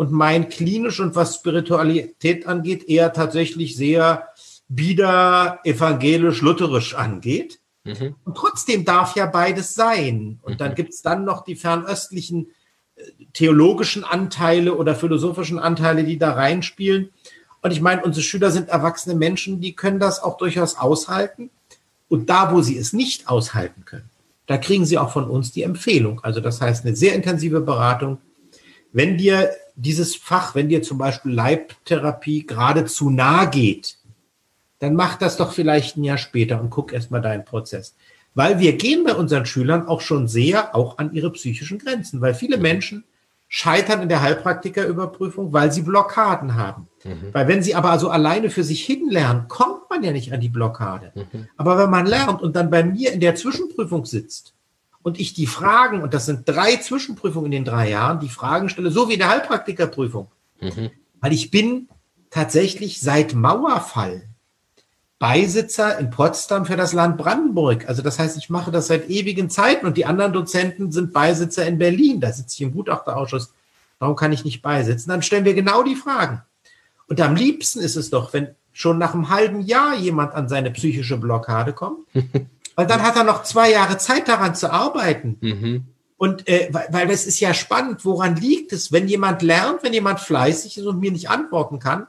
[0.00, 4.28] und mein klinisch und was Spiritualität angeht, eher tatsächlich sehr
[4.66, 7.60] bieder evangelisch-lutherisch angeht.
[7.84, 8.14] Mhm.
[8.24, 10.38] Und trotzdem darf ja beides sein.
[10.40, 10.76] Und dann mhm.
[10.76, 12.48] gibt es dann noch die fernöstlichen
[12.96, 13.02] äh,
[13.34, 17.10] theologischen Anteile oder philosophischen Anteile, die da reinspielen.
[17.60, 21.50] Und ich meine, unsere Schüler sind erwachsene Menschen, die können das auch durchaus aushalten.
[22.08, 24.08] Und da, wo sie es nicht aushalten können,
[24.46, 26.20] da kriegen sie auch von uns die Empfehlung.
[26.24, 28.16] Also das heißt eine sehr intensive Beratung.
[28.92, 33.96] Wenn dir dieses Fach, wenn dir zum Beispiel Leibtherapie geradezu nahe geht,
[34.78, 37.94] dann mach das doch vielleicht ein Jahr später und guck erstmal deinen Prozess.
[38.34, 42.34] Weil wir gehen bei unseren Schülern auch schon sehr auch an ihre psychischen Grenzen, weil
[42.34, 43.04] viele Menschen
[43.48, 46.86] scheitern in der Heilpraktikerüberprüfung, weil sie Blockaden haben.
[47.04, 47.30] Mhm.
[47.32, 50.40] Weil wenn sie aber also alleine für sich hin lernen, kommt man ja nicht an
[50.40, 51.12] die Blockade.
[51.14, 51.48] Mhm.
[51.56, 54.54] Aber wenn man lernt und dann bei mir in der Zwischenprüfung sitzt
[55.02, 58.68] und ich die Fragen, und das sind drei Zwischenprüfungen in den drei Jahren, die Fragen
[58.68, 60.28] stelle, so wie in der Heilpraktikerprüfung.
[60.60, 60.90] Mhm.
[61.20, 61.88] Weil ich bin
[62.30, 64.22] tatsächlich seit Mauerfall
[65.18, 67.86] Beisitzer in Potsdam für das Land Brandenburg.
[67.86, 71.66] Also das heißt, ich mache das seit ewigen Zeiten und die anderen Dozenten sind Beisitzer
[71.66, 72.20] in Berlin.
[72.20, 73.52] Da sitze ich im Gutachterausschuss.
[73.98, 75.10] Warum kann ich nicht beisitzen?
[75.10, 76.40] Dann stellen wir genau die Fragen.
[77.06, 80.70] Und am liebsten ist es doch, wenn schon nach einem halben Jahr jemand an seine
[80.70, 82.06] psychische Blockade kommt,
[82.76, 85.36] weil dann hat er noch zwei Jahre Zeit daran zu arbeiten.
[85.40, 85.84] Mhm.
[86.16, 89.92] Und äh, weil, weil das ist ja spannend, woran liegt es, wenn jemand lernt, wenn
[89.92, 92.06] jemand fleißig ist und mir nicht antworten kann,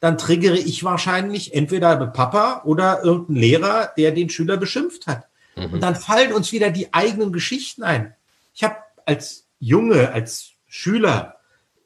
[0.00, 5.26] dann triggere ich wahrscheinlich entweder Papa oder irgendeinen Lehrer, der den Schüler beschimpft hat.
[5.56, 5.72] Mhm.
[5.72, 8.14] Und dann fallen uns wieder die eigenen Geschichten ein.
[8.52, 11.36] Ich habe als Junge, als Schüler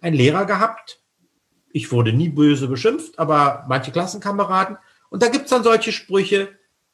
[0.00, 1.00] einen Lehrer gehabt.
[1.72, 4.76] Ich wurde nie böse beschimpft, aber manche Klassenkameraden.
[5.08, 6.48] Und da gibt's dann solche Sprüche,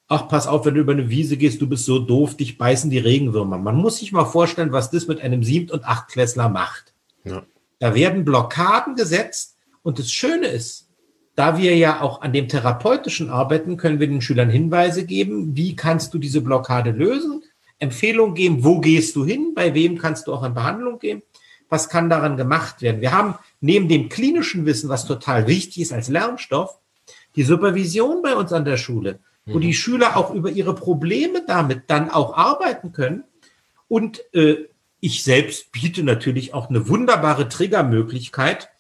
[0.09, 2.91] ach, pass auf, wenn du über eine Wiese gehst, du bist so doof, dich beißen
[2.91, 3.59] die Regenwürmer.
[3.59, 6.95] Man muss sich mal vorstellen, was das mit einem Siebt- und Achtklässler macht.
[7.25, 7.45] Ja.
[7.79, 10.89] Da werden Blockaden gesetzt und das Schöne ist,
[11.35, 15.77] da wir ja auch an dem therapeutischen arbeiten, können wir den Schülern Hinweise geben, wie
[15.77, 17.43] kannst du diese Blockade lösen,
[17.79, 21.23] Empfehlungen geben, wo gehst du hin, bei wem kannst du auch in Behandlung gehen,
[21.69, 23.03] was kann daran gemacht werden.
[23.03, 26.79] Wir haben neben dem klinischen Wissen, was total wichtig ist als Lernstoff,
[27.35, 29.63] die Supervision bei uns an der Schule, wo mhm.
[29.63, 33.25] die Schüler auch über ihre Probleme damit dann auch arbeiten können.
[33.89, 34.67] Und äh,
[35.01, 38.71] ich selbst biete natürlich auch eine wunderbare Triggermöglichkeit,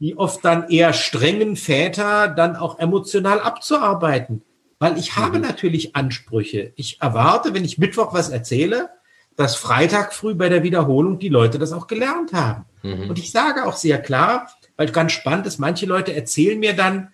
[0.00, 4.42] die oft dann eher strengen Väter dann auch emotional abzuarbeiten.
[4.80, 5.44] Weil ich habe mhm.
[5.44, 6.72] natürlich Ansprüche.
[6.74, 8.90] Ich erwarte, wenn ich Mittwoch was erzähle,
[9.36, 12.64] dass Freitag früh bei der Wiederholung die Leute das auch gelernt haben.
[12.82, 13.10] Mhm.
[13.10, 17.12] Und ich sage auch sehr klar, weil ganz spannend ist, manche Leute erzählen mir dann,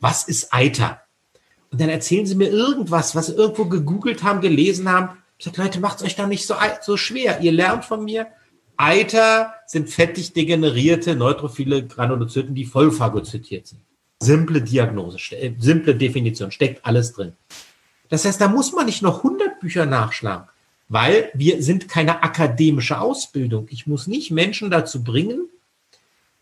[0.00, 1.02] was ist Eiter?
[1.76, 5.18] Und dann erzählen sie mir irgendwas, was sie irgendwo gegoogelt haben, gelesen haben.
[5.36, 7.42] Ich sage, Leute, macht es euch doch nicht so, so schwer.
[7.42, 8.28] Ihr lernt von mir,
[8.78, 13.82] Eiter sind fettig degenerierte neutrophile Granulozyten, die voll phagozytiert sind.
[14.20, 17.34] Simple Diagnose, äh, simple Definition, steckt alles drin.
[18.08, 20.48] Das heißt, da muss man nicht noch 100 Bücher nachschlagen,
[20.88, 23.66] weil wir sind keine akademische Ausbildung.
[23.68, 25.46] Ich muss nicht Menschen dazu bringen,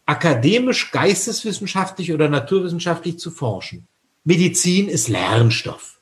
[0.06, 3.88] akademisch, geisteswissenschaftlich oder naturwissenschaftlich zu forschen.
[4.24, 6.00] Medizin ist Lernstoff.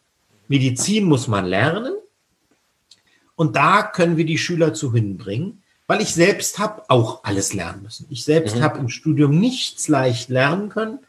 [0.48, 1.94] Medizin muss man lernen.
[3.34, 7.82] Und da können wir die Schüler zu hinbringen, weil ich selbst habe auch alles lernen
[7.82, 8.06] müssen.
[8.10, 8.62] Ich selbst mhm.
[8.62, 11.00] habe im Studium nichts leicht lernen können.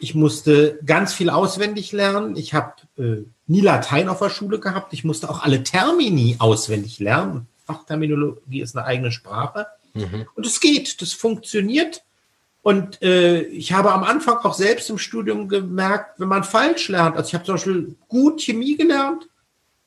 [0.00, 2.34] Ich musste ganz viel auswendig lernen.
[2.36, 4.92] Ich habe äh, nie Latein auf der Schule gehabt.
[4.94, 7.46] Ich musste auch alle Termini auswendig lernen.
[7.66, 9.66] Fachterminologie ist eine eigene Sprache.
[9.94, 10.26] Mhm.
[10.34, 12.02] Und es geht, das funktioniert.
[12.62, 17.16] Und äh, ich habe am Anfang auch selbst im Studium gemerkt, wenn man falsch lernt.
[17.16, 19.28] Also ich habe zum Beispiel gut Chemie gelernt,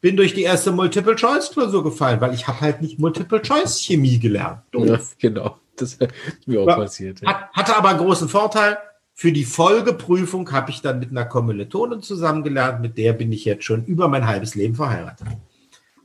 [0.02, 4.64] bin durch die erste Multiple-Choice-Klausur gefallen, weil ich habe halt nicht Multiple-Choice-Chemie gelernt.
[4.74, 7.22] Ja, genau, das ist mir auch passiert.
[7.22, 7.30] Ja.
[7.30, 8.78] Hat, hatte aber einen großen Vorteil.
[9.14, 13.64] Für die Folgeprüfung habe ich dann mit einer Kommilitonin zusammengelernt, mit der bin ich jetzt
[13.66, 15.28] schon über mein halbes Leben verheiratet.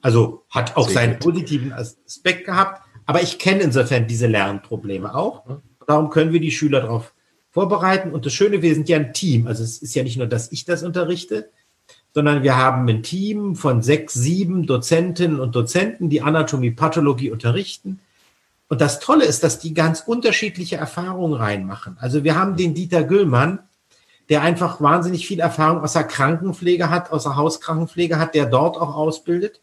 [0.03, 1.33] Also hat auch Sehr seinen gut.
[1.33, 5.45] positiven Aspekt gehabt, aber ich kenne insofern diese Lernprobleme auch.
[5.89, 7.15] Darum können wir die Schüler darauf
[7.49, 8.13] vorbereiten.
[8.13, 9.47] Und das Schöne, wir sind ja ein Team.
[9.47, 11.49] Also es ist ja nicht nur, dass ich das unterrichte,
[12.13, 18.01] sondern wir haben ein Team von sechs, sieben Dozentinnen und Dozenten, die Anatomie, Pathologie unterrichten.
[18.69, 21.97] Und das Tolle ist, dass die ganz unterschiedliche Erfahrungen reinmachen.
[22.01, 23.61] Also wir haben den Dieter Güllmann,
[24.29, 28.77] der einfach wahnsinnig viel Erfahrung aus der Krankenpflege hat, aus der Hauskrankenpflege hat, der dort
[28.77, 29.63] auch ausbildet.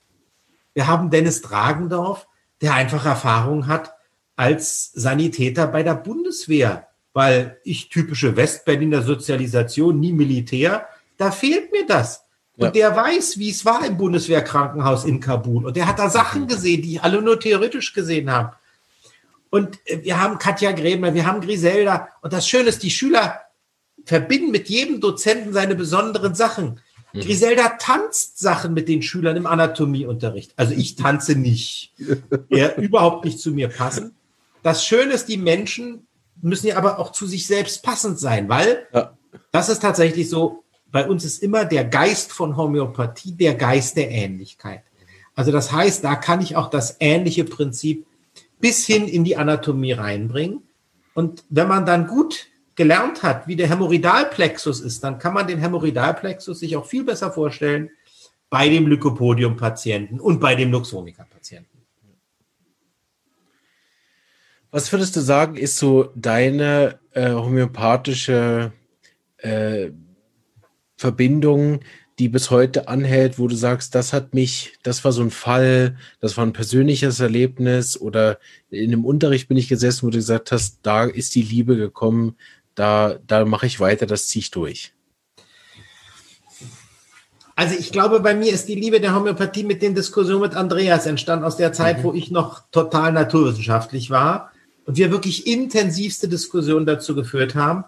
[0.73, 2.27] Wir haben Dennis Dragendorf,
[2.61, 3.94] der einfach Erfahrung hat
[4.35, 11.85] als Sanitäter bei der Bundeswehr, weil ich typische Westberliner Sozialisation, nie Militär, da fehlt mir
[11.85, 12.25] das.
[12.57, 12.71] Und ja.
[12.71, 15.65] der weiß, wie es war im Bundeswehrkrankenhaus in Kabul.
[15.65, 16.47] Und der hat da Sachen mhm.
[16.47, 18.55] gesehen, die ich alle nur theoretisch gesehen habe.
[19.49, 22.09] Und äh, wir haben Katja Gräbner, wir haben Griselda.
[22.21, 23.41] Und das Schöne ist, die Schüler
[24.05, 26.79] verbinden mit jedem Dozenten seine besonderen Sachen.
[27.11, 27.21] Mhm.
[27.21, 30.53] Griselda tanzt Sachen mit den Schülern im Anatomieunterricht.
[30.55, 31.93] Also ich tanze nicht.
[32.49, 34.15] Er überhaupt nicht zu mir passen.
[34.65, 36.07] Das Schöne ist, die Menschen
[36.41, 39.15] müssen ja aber auch zu sich selbst passend sein, weil ja.
[39.51, 44.09] das ist tatsächlich so, bei uns ist immer der Geist von Homöopathie der Geist der
[44.09, 44.81] Ähnlichkeit.
[45.35, 48.07] Also das heißt, da kann ich auch das ähnliche Prinzip
[48.59, 50.63] bis hin in die Anatomie reinbringen.
[51.13, 55.59] Und wenn man dann gut gelernt hat, wie der Hämorrhoidalplexus ist, dann kann man den
[55.59, 57.91] Hämorrhoidalplexus sich auch viel besser vorstellen
[58.49, 61.74] bei dem Lycopodium-Patienten und bei dem Luxvomica-Patienten.
[64.75, 68.73] Was würdest du sagen, ist so deine äh, homöopathische
[69.37, 69.91] äh,
[70.97, 71.79] Verbindung,
[72.19, 75.95] die bis heute anhält, wo du sagst, das hat mich, das war so ein Fall,
[76.19, 78.37] das war ein persönliches Erlebnis oder
[78.69, 82.35] in einem Unterricht bin ich gesessen, wo du gesagt hast, da ist die Liebe gekommen,
[82.73, 84.91] da, da mache ich weiter, das ziehe ich durch.
[87.55, 91.05] Also ich glaube, bei mir ist die Liebe der Homöopathie mit den Diskussionen mit Andreas
[91.05, 92.03] entstanden aus der Zeit, mhm.
[92.03, 94.51] wo ich noch total naturwissenschaftlich war
[94.85, 97.85] und wir wirklich intensivste Diskussionen dazu geführt haben.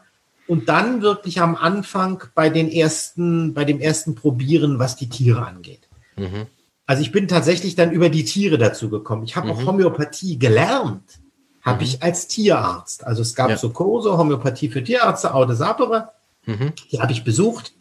[0.48, 5.46] Und dann wirklich am Anfang bei den ersten, bei dem ersten Probieren, was die Tiere
[5.46, 5.82] angeht.
[6.16, 6.48] Mhm.
[6.86, 9.24] Also ich bin tatsächlich dann über die Tiere dazu gekommen.
[9.26, 9.54] Ich habe mhm.
[9.54, 11.20] auch Homöopathie gelernt,
[11.62, 11.84] habe mhm.
[11.84, 13.06] ich als Tierarzt.
[13.06, 13.58] Also es gab ja.
[13.58, 16.12] so Kurse, Homöopathie für Tierärzte, Aude Sapere.
[16.46, 16.72] Mhm.
[16.92, 17.74] Die habe ich besucht.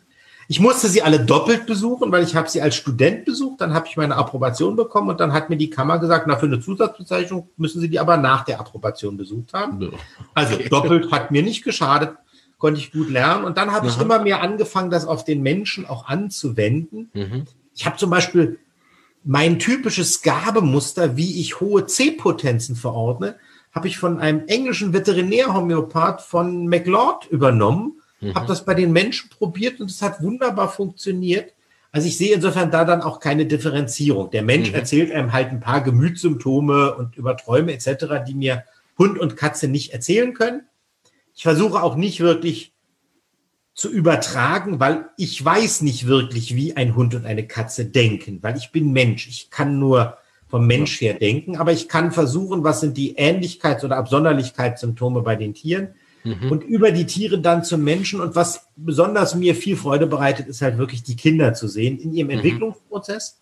[0.49, 3.87] Ich musste sie alle doppelt besuchen, weil ich habe sie als Student besucht, dann habe
[3.89, 7.49] ich meine Approbation bekommen und dann hat mir die Kammer gesagt, na für eine Zusatzbezeichnung
[7.57, 9.93] müssen Sie die aber nach der Approbation besucht haben.
[10.35, 10.69] Also okay.
[10.69, 12.17] doppelt hat mir nicht geschadet,
[12.59, 15.87] konnte ich gut lernen und dann habe ich immer mehr angefangen, das auf den Menschen
[15.87, 17.11] auch anzuwenden.
[17.13, 17.45] Mhm.
[17.75, 18.59] Ich habe zum Beispiel
[19.25, 23.37] mein typisches Gabemuster, wie ich hohe C-Potenzen verordne,
[23.73, 28.35] habe ich von einem englischen Veterinärhomöopath von McLeod übernommen Mhm.
[28.35, 31.53] Habe das bei den Menschen probiert und es hat wunderbar funktioniert.
[31.93, 34.31] Also ich sehe insofern da dann auch keine Differenzierung.
[34.31, 34.75] Der Mensch mhm.
[34.75, 38.65] erzählt einem halt ein paar Gemütssymptome und über Träume etc., die mir
[38.99, 40.63] Hund und Katze nicht erzählen können.
[41.35, 42.73] Ich versuche auch nicht wirklich
[43.75, 48.57] zu übertragen, weil ich weiß nicht wirklich, wie ein Hund und eine Katze denken, weil
[48.57, 49.29] ich bin Mensch.
[49.29, 50.17] Ich kann nur
[50.49, 55.37] vom Mensch her denken, aber ich kann versuchen, was sind die Ähnlichkeits- oder Absonderlichkeitssymptome bei
[55.37, 55.89] den Tieren
[56.27, 56.51] mhm.
[56.51, 58.21] und über die Tiere dann zum Menschen.
[58.21, 62.13] Und was besonders mir viel Freude bereitet, ist halt wirklich die Kinder zu sehen in
[62.13, 62.35] ihrem mhm.
[62.35, 63.41] Entwicklungsprozess.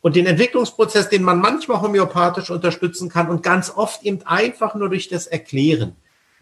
[0.00, 4.90] Und den Entwicklungsprozess, den man manchmal homöopathisch unterstützen kann und ganz oft eben einfach nur
[4.90, 5.96] durch das Erklären.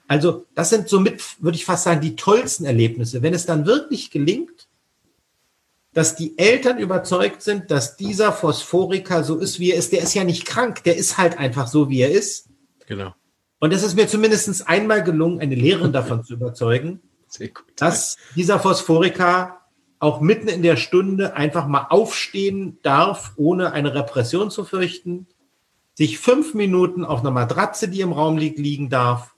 [0.09, 4.11] Also das sind somit, würde ich fast sagen, die tollsten Erlebnisse, wenn es dann wirklich
[4.11, 4.67] gelingt,
[5.93, 9.93] dass die Eltern überzeugt sind, dass dieser Phosphoriker so ist, wie er ist.
[9.93, 12.49] Der ist ja nicht krank, der ist halt einfach so, wie er ist.
[12.87, 13.15] Genau.
[13.63, 17.01] Und es ist mir zumindest einmal gelungen, eine Lehrerin davon zu überzeugen,
[17.77, 19.61] dass dieser Phosphoriker
[20.01, 25.29] auch mitten in der Stunde einfach mal aufstehen darf, ohne eine Repression zu fürchten,
[25.95, 29.33] sich fünf Minuten auf einer Matratze, die im Raum liegt, liegen darf,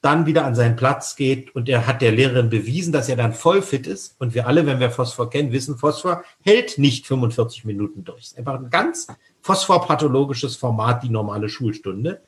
[0.00, 3.34] dann wieder an seinen Platz geht und er hat der Lehrerin bewiesen, dass er dann
[3.34, 4.18] voll fit ist.
[4.18, 8.22] Und wir alle, wenn wir Phosphor kennen, wissen, Phosphor hält nicht 45 Minuten durch.
[8.22, 9.06] Es ist einfach ein ganz
[9.42, 12.22] phosphorpathologisches Format, die normale Schulstunde.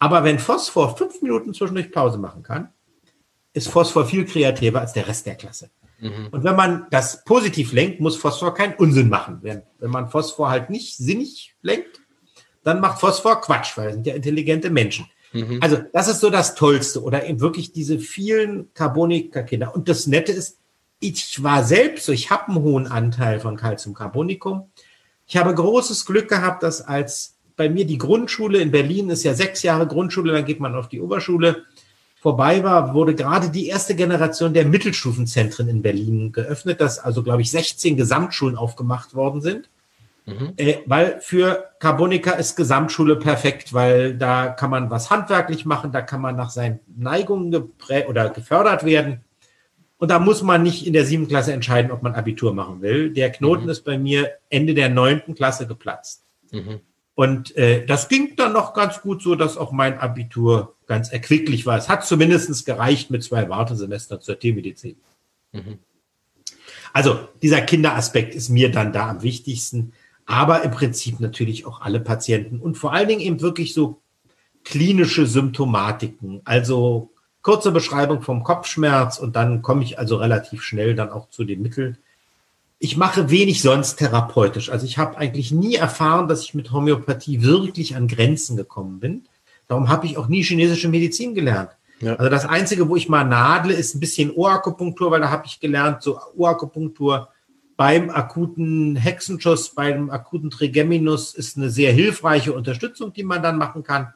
[0.00, 2.70] Aber wenn Phosphor fünf Minuten zwischendurch Pause machen kann,
[3.52, 5.70] ist Phosphor viel kreativer als der Rest der Klasse.
[6.00, 6.28] Mhm.
[6.30, 9.38] Und wenn man das positiv lenkt, muss Phosphor keinen Unsinn machen.
[9.42, 12.00] Wenn, wenn man Phosphor halt nicht sinnig lenkt,
[12.62, 15.06] dann macht Phosphor Quatsch, weil wir sind ja intelligente Menschen.
[15.32, 15.58] Mhm.
[15.60, 19.74] Also das ist so das Tollste oder eben wirklich diese vielen Carbonika-Kinder.
[19.74, 20.58] Und das Nette ist,
[20.98, 24.70] ich war selbst so, ich habe einen hohen Anteil von Calciumcarbonicum.
[25.26, 29.34] Ich habe großes Glück gehabt, dass als bei mir die Grundschule in Berlin ist ja
[29.34, 31.66] sechs Jahre Grundschule, dann geht man auf die Oberschule,
[32.18, 37.42] vorbei war, wurde gerade die erste Generation der Mittelstufenzentren in Berlin geöffnet, dass also, glaube
[37.42, 39.68] ich, 16 Gesamtschulen aufgemacht worden sind.
[40.24, 40.54] Mhm.
[40.56, 46.00] Äh, weil für Carbonica ist Gesamtschule perfekt, weil da kann man was handwerklich machen, da
[46.00, 49.20] kann man nach seinen Neigungen geprä oder gefördert werden.
[49.98, 53.10] Und da muss man nicht in der siebten Klasse entscheiden, ob man Abitur machen will.
[53.12, 53.68] Der Knoten mhm.
[53.68, 56.24] ist bei mir Ende der neunten Klasse geplatzt.
[56.52, 56.80] Mhm.
[57.20, 61.66] Und äh, das ging dann noch ganz gut so, dass auch mein Abitur ganz erquicklich
[61.66, 61.76] war.
[61.76, 64.96] Es hat zumindest gereicht mit zwei Wartesemestern zur Tiermedizin.
[65.52, 65.78] Mhm.
[66.92, 69.92] Also dieser Kinderaspekt ist mir dann da am wichtigsten
[70.30, 74.00] aber im Prinzip natürlich auch alle Patienten und vor allen Dingen eben wirklich so
[74.62, 76.40] klinische Symptomatiken.
[76.44, 77.10] Also
[77.42, 81.62] kurze Beschreibung vom Kopfschmerz und dann komme ich also relativ schnell dann auch zu den
[81.62, 81.98] Mitteln.
[82.82, 84.70] Ich mache wenig sonst therapeutisch.
[84.70, 89.28] Also ich habe eigentlich nie erfahren, dass ich mit Homöopathie wirklich an Grenzen gekommen bin.
[89.68, 91.70] Darum habe ich auch nie chinesische Medizin gelernt.
[92.00, 92.14] Ja.
[92.16, 95.60] Also das Einzige, wo ich mal nadle, ist ein bisschen Ohrakupunktur, weil da habe ich
[95.60, 97.28] gelernt, so Ohrakupunktur
[97.76, 103.82] beim akuten Hexenschuss, beim akuten Trigeminus ist eine sehr hilfreiche Unterstützung, die man dann machen
[103.82, 104.14] kann.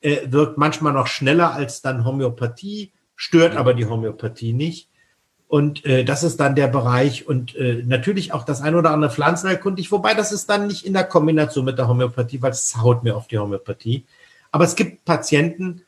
[0.00, 4.88] Äh, wirkt manchmal noch schneller als dann Homöopathie, stört aber die Homöopathie nicht.
[5.52, 9.10] Und äh, das ist dann der Bereich und äh, natürlich auch das ein oder andere
[9.10, 13.04] Pflanzenerkundig, wobei das ist dann nicht in der Kombination mit der Homöopathie, weil es haut
[13.04, 14.06] mir auf die Homöopathie.
[14.50, 15.82] Aber es gibt Patienten,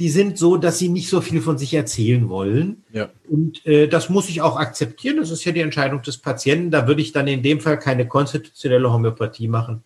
[0.00, 2.82] die sind so, dass sie nicht so viel von sich erzählen wollen.
[2.92, 3.08] Ja.
[3.30, 5.18] Und äh, das muss ich auch akzeptieren.
[5.18, 6.72] Das ist ja die Entscheidung des Patienten.
[6.72, 9.84] Da würde ich dann in dem Fall keine konstitutionelle Homöopathie machen,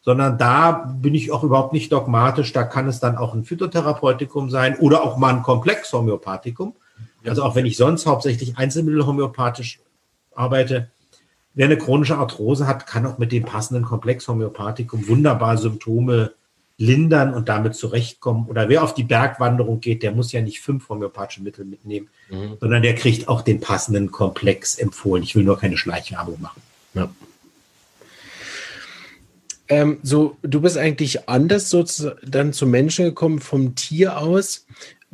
[0.00, 2.54] sondern da bin ich auch überhaupt nicht dogmatisch.
[2.54, 6.74] Da kann es dann auch ein Phytotherapeutikum sein oder auch mal ein Komplex-Homöopathikum.
[7.26, 9.80] Also auch wenn ich sonst hauptsächlich Einzelmittel homöopathisch
[10.34, 10.90] arbeite,
[11.54, 16.32] wer eine chronische Arthrose hat, kann auch mit dem passenden Komplex-Homöopathikum wunderbar Symptome
[16.76, 18.46] lindern und damit zurechtkommen.
[18.48, 22.56] Oder wer auf die Bergwanderung geht, der muss ja nicht fünf homöopathische Mittel mitnehmen, mhm.
[22.60, 25.22] sondern der kriegt auch den passenden Komplex empfohlen.
[25.22, 26.62] Ich will nur keine Schleichwerbung machen.
[26.94, 27.08] Ja.
[29.68, 34.66] Ähm, so, du bist eigentlich anders so zu, dann zum Menschen gekommen vom Tier aus.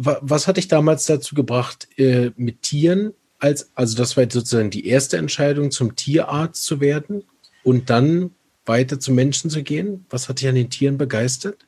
[0.03, 4.87] Was hat dich damals dazu gebracht, äh, mit Tieren als, also das war sozusagen die
[4.87, 7.25] erste Entscheidung, zum Tierarzt zu werden
[7.65, 8.31] und dann
[8.65, 10.07] weiter zu Menschen zu gehen?
[10.09, 11.67] Was hat dich an den Tieren begeistert?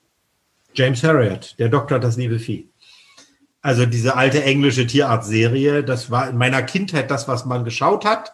[0.72, 2.68] James Harriot, der Doktor das liebe Vieh.
[3.60, 8.32] Also diese alte englische Tierartserie, das war in meiner Kindheit das, was man geschaut hat.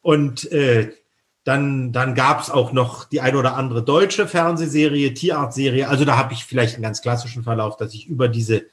[0.00, 0.92] Und äh,
[1.44, 5.86] dann, dann gab es auch noch die ein oder andere deutsche Fernsehserie, Tierartserie.
[5.86, 8.64] Also da habe ich vielleicht einen ganz klassischen Verlauf, dass ich über diese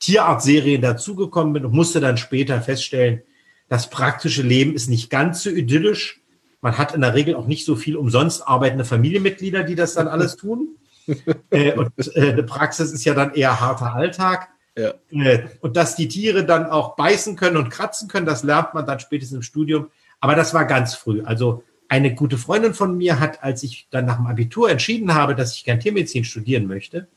[0.00, 3.22] Tierartserien dazugekommen bin und musste dann später feststellen,
[3.68, 6.20] das praktische Leben ist nicht ganz so idyllisch.
[6.60, 10.08] Man hat in der Regel auch nicht so viel umsonst arbeitende Familienmitglieder, die das dann
[10.08, 10.76] alles tun.
[11.50, 14.48] äh, und äh, eine Praxis ist ja dann eher harter Alltag.
[14.76, 14.94] Ja.
[15.10, 18.86] Äh, und dass die Tiere dann auch beißen können und kratzen können, das lernt man
[18.86, 19.88] dann spätestens im Studium.
[20.20, 21.22] Aber das war ganz früh.
[21.22, 25.34] Also eine gute Freundin von mir hat, als ich dann nach dem Abitur entschieden habe,
[25.34, 27.08] dass ich gern Tiermedizin studieren möchte,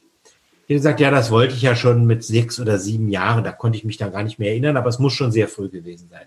[0.68, 3.44] die gesagt, ja, das wollte ich ja schon mit sechs oder sieben Jahren.
[3.44, 5.70] Da konnte ich mich dann gar nicht mehr erinnern, aber es muss schon sehr früh
[5.70, 6.26] gewesen sein.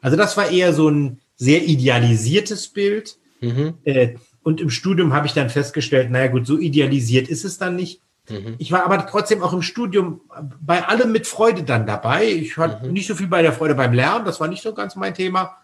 [0.00, 3.16] Also das war eher so ein sehr idealisiertes Bild.
[3.40, 3.74] Mhm.
[3.84, 7.76] Äh, und im Studium habe ich dann festgestellt, naja gut, so idealisiert ist es dann
[7.76, 8.00] nicht.
[8.28, 8.54] Mhm.
[8.58, 10.20] Ich war aber trotzdem auch im Studium
[10.60, 12.26] bei allem mit Freude dann dabei.
[12.26, 12.92] Ich hatte mhm.
[12.92, 15.56] nicht so viel bei der Freude beim Lernen, das war nicht so ganz mein Thema.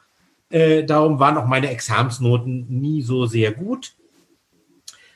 [0.51, 3.95] Äh, darum waren auch meine Examsnoten nie so sehr gut.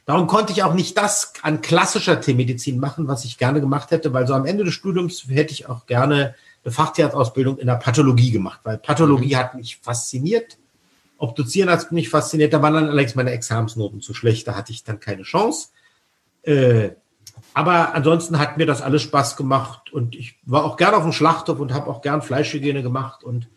[0.08, 4.14] Darum konnte ich auch nicht das an klassischer Tiermedizin machen, was ich gerne gemacht hätte,
[4.14, 6.34] weil so am Ende des Studiums hätte ich auch gerne
[6.64, 9.38] eine Fachtierarztausbildung in der Pathologie gemacht, weil Pathologie mhm.
[9.38, 10.56] hat mich fasziniert.
[11.18, 12.54] Obduzieren hat mich fasziniert.
[12.54, 14.48] Da waren dann allerdings meine Examensnoten zu schlecht.
[14.48, 15.68] Da hatte ich dann keine Chance.
[16.40, 16.92] Äh,
[17.52, 21.12] aber ansonsten hat mir das alles Spaß gemacht und ich war auch gern auf dem
[21.12, 23.48] Schlachthof und habe auch gern Fleischhygiene gemacht und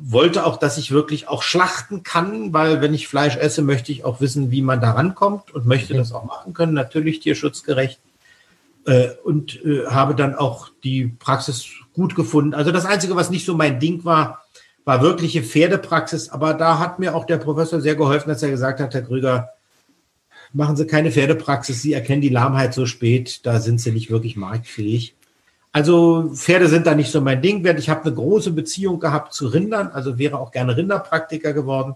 [0.00, 4.04] wollte auch, dass ich wirklich auch schlachten kann, weil wenn ich Fleisch esse, möchte ich
[4.04, 8.00] auch wissen, wie man da rankommt und möchte das auch machen können, natürlich tierschutzgerecht.
[8.86, 12.54] Äh, und äh, habe dann auch die Praxis gut gefunden.
[12.54, 14.44] Also das Einzige, was nicht so mein Ding war,
[14.84, 16.30] war wirkliche Pferdepraxis.
[16.30, 19.50] Aber da hat mir auch der Professor sehr geholfen, als er gesagt hat, Herr Krüger,
[20.54, 24.36] machen Sie keine Pferdepraxis, Sie erkennen die Lahmheit so spät, da sind Sie nicht wirklich
[24.36, 25.17] marktfähig.
[25.72, 27.64] Also Pferde sind da nicht so mein Ding.
[27.76, 31.94] Ich habe eine große Beziehung gehabt zu Rindern, also wäre auch gerne Rinderpraktiker geworden.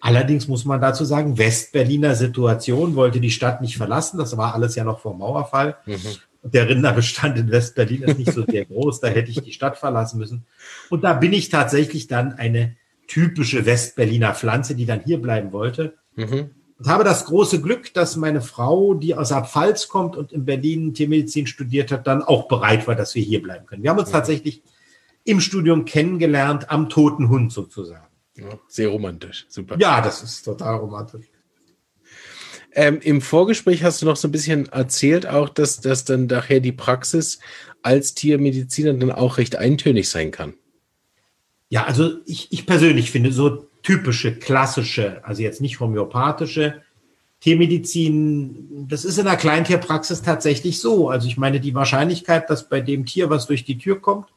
[0.00, 4.18] Allerdings muss man dazu sagen, Westberliner Situation wollte die Stadt nicht verlassen.
[4.18, 5.76] Das war alles ja noch vor Mauerfall.
[5.86, 5.98] Mhm.
[6.42, 9.00] Der Rinderbestand in Westberlin ist nicht so sehr groß.
[9.00, 10.44] Da hätte ich die Stadt verlassen müssen.
[10.90, 12.74] Und da bin ich tatsächlich dann eine
[13.06, 15.94] typische Westberliner Pflanze, die dann hier bleiben wollte.
[16.16, 16.50] Mhm
[16.82, 20.44] und habe das große Glück, dass meine Frau, die aus der Pfalz kommt und in
[20.44, 23.84] Berlin Tiermedizin studiert hat, dann auch bereit war, dass wir hier bleiben können.
[23.84, 24.18] Wir haben uns ja.
[24.18, 24.64] tatsächlich
[25.22, 28.08] im Studium kennengelernt, am toten Hund sozusagen.
[28.36, 29.76] Ja, sehr romantisch, super.
[29.78, 31.26] Ja, das ist total romantisch.
[32.72, 36.58] Ähm, Im Vorgespräch hast du noch so ein bisschen erzählt, auch, dass, dass dann nachher
[36.58, 37.38] die Praxis
[37.82, 40.54] als Tiermediziner dann auch recht eintönig sein kann.
[41.68, 46.82] Ja, also ich, ich persönlich finde, so typische, klassische, also jetzt nicht homöopathische
[47.40, 51.10] Tiermedizin, das ist in der Kleintierpraxis tatsächlich so.
[51.10, 54.28] Also ich meine, die Wahrscheinlichkeit, dass bei dem Tier, was durch die Tür kommt,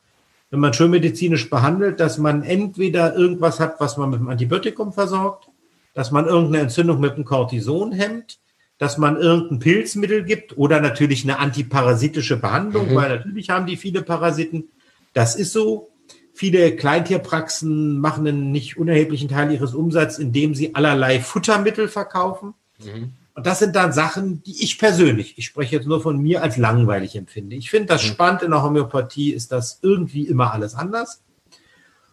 [0.50, 4.92] wenn man schön medizinisch behandelt, dass man entweder irgendwas hat, was man mit dem Antibiotikum
[4.92, 5.50] versorgt,
[5.94, 8.40] dass man irgendeine Entzündung mit dem Cortison hemmt,
[8.78, 12.96] dass man irgendein Pilzmittel gibt oder natürlich eine antiparasitische Behandlung, mhm.
[12.96, 14.70] weil natürlich haben die viele Parasiten.
[15.14, 15.90] Das ist so.
[16.38, 22.56] Viele Kleintierpraxen machen einen nicht unerheblichen Teil ihres Umsatzes, indem sie allerlei Futtermittel verkaufen.
[22.84, 23.14] Mhm.
[23.36, 26.58] Und das sind dann Sachen, die ich persönlich, ich spreche jetzt nur von mir, als
[26.58, 27.56] langweilig empfinde.
[27.56, 28.08] Ich finde das mhm.
[28.08, 31.22] spannend in der Homöopathie, ist das irgendwie immer alles anders.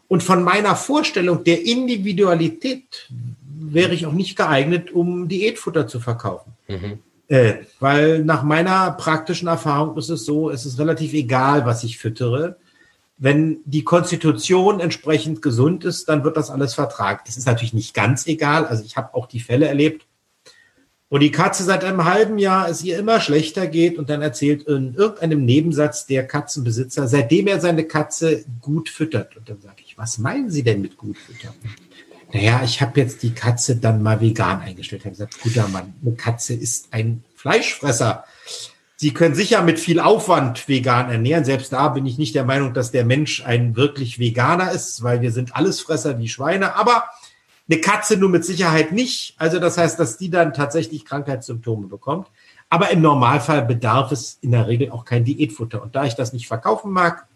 [0.07, 3.11] Und von meiner Vorstellung der Individualität
[3.45, 6.53] wäre ich auch nicht geeignet, um Diätfutter zu verkaufen.
[6.69, 7.01] Mhm.
[7.27, 11.99] Äh, weil nach meiner praktischen Erfahrung ist es so, es ist relativ egal, was ich
[11.99, 12.59] füttere
[13.19, 17.21] wenn die Konstitution entsprechend gesund ist, dann wird das alles vertragen.
[17.27, 18.67] Das ist natürlich nicht ganz egal.
[18.67, 20.07] Also ich habe auch die Fälle erlebt,
[21.13, 24.63] wo die Katze seit einem halben Jahr es ihr immer schlechter geht und dann erzählt
[24.63, 29.37] in irgendeinem Nebensatz der Katzenbesitzer, seitdem er seine Katze gut füttert.
[29.37, 31.53] Und dann sage ich, was meinen Sie denn mit gut füttern?
[32.33, 35.03] Naja, ich habe jetzt die Katze dann mal vegan eingestellt.
[35.03, 38.25] Ich habe gesagt, guter Mann, eine Katze ist ein Fleischfresser.
[39.03, 41.45] Sie können sicher mit viel Aufwand vegan ernähren.
[41.45, 45.21] Selbst da bin ich nicht der Meinung, dass der Mensch ein wirklich Veganer ist, weil
[45.23, 46.77] wir sind Allesfresser wie Schweine.
[46.77, 47.07] Aber
[47.69, 49.35] eine Katze nur mit Sicherheit nicht.
[49.39, 52.29] Also das heißt, dass die dann tatsächlich Krankheitssymptome bekommt.
[52.69, 55.83] Aber im Normalfall bedarf es in der Regel auch kein Diätfutter.
[55.83, 57.27] Und da ich das nicht verkaufen mag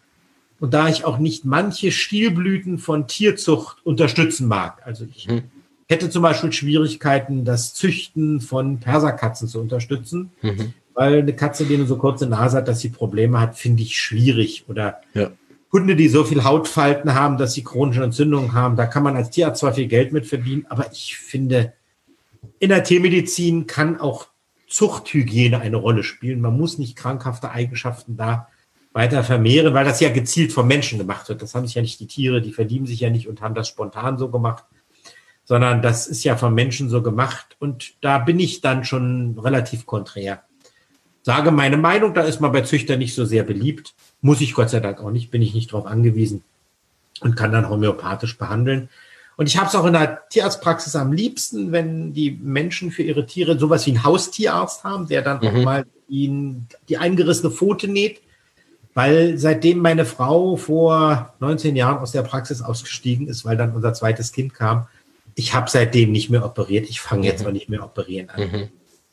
[0.60, 5.42] und da ich auch nicht manche Stilblüten von Tierzucht unterstützen mag, also ich mhm.
[5.88, 10.30] hätte zum Beispiel Schwierigkeiten, das Züchten von Perserkatzen zu unterstützen.
[10.42, 13.82] Mhm weil eine Katze, die eine so kurze Nase hat, dass sie Probleme hat, finde
[13.82, 14.64] ich schwierig.
[14.66, 15.30] Oder ja.
[15.70, 19.28] Hunde, die so viel Hautfalten haben, dass sie chronische Entzündungen haben, da kann man als
[19.28, 21.74] Tierarzt zwar viel Geld mit verdienen, aber ich finde,
[22.58, 24.28] in der Tiermedizin kann auch
[24.68, 26.40] Zuchthygiene eine Rolle spielen.
[26.40, 28.48] Man muss nicht krankhafte Eigenschaften da
[28.94, 31.42] weiter vermehren, weil das ja gezielt vom Menschen gemacht wird.
[31.42, 33.68] Das haben sich ja nicht die Tiere, die verdienen sich ja nicht und haben das
[33.68, 34.64] spontan so gemacht,
[35.44, 37.54] sondern das ist ja vom Menschen so gemacht.
[37.58, 40.45] Und da bin ich dann schon relativ konträr
[41.26, 43.94] sage meine Meinung, da ist man bei Züchtern nicht so sehr beliebt.
[44.20, 46.44] Muss ich Gott sei Dank auch nicht, bin ich nicht darauf angewiesen
[47.20, 48.88] und kann dann homöopathisch behandeln.
[49.36, 53.26] Und ich habe es auch in der Tierarztpraxis am liebsten, wenn die Menschen für ihre
[53.26, 55.46] Tiere sowas wie einen Haustierarzt haben, der dann mhm.
[55.48, 58.20] auch mal ihnen die eingerissene Pfote näht.
[58.94, 63.94] Weil seitdem meine Frau vor 19 Jahren aus der Praxis ausgestiegen ist, weil dann unser
[63.94, 64.86] zweites Kind kam,
[65.34, 66.88] ich habe seitdem nicht mehr operiert.
[66.88, 67.48] Ich fange jetzt mhm.
[67.48, 68.40] auch nicht mehr operieren an.
[68.40, 68.68] Mhm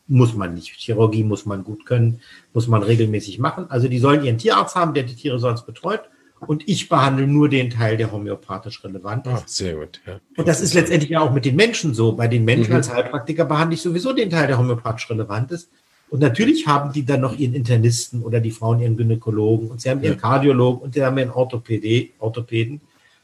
[0.06, 0.72] muss man nicht.
[0.74, 2.20] Chirurgie muss man gut können,
[2.52, 3.66] muss man regelmäßig machen.
[3.70, 6.02] Also die sollen ihren Tierarzt haben, der die Tiere sonst betreut.
[6.46, 9.32] Und ich behandle nur den Teil, der homöopathisch relevant ist.
[9.34, 10.00] Ach, sehr gut.
[10.06, 10.20] Ja.
[10.36, 12.12] Und das ist letztendlich ja auch mit den Menschen so.
[12.12, 12.76] Bei den Menschen mhm.
[12.76, 15.70] als Heilpraktiker behandle ich sowieso den Teil, der homöopathisch relevant ist.
[16.10, 19.90] Und natürlich haben die dann noch ihren Internisten oder die Frauen ihren Gynäkologen und sie
[19.90, 20.20] haben ihren ja.
[20.20, 22.80] Kardiologen und sie haben ihren Orthopäde, Orthopäden.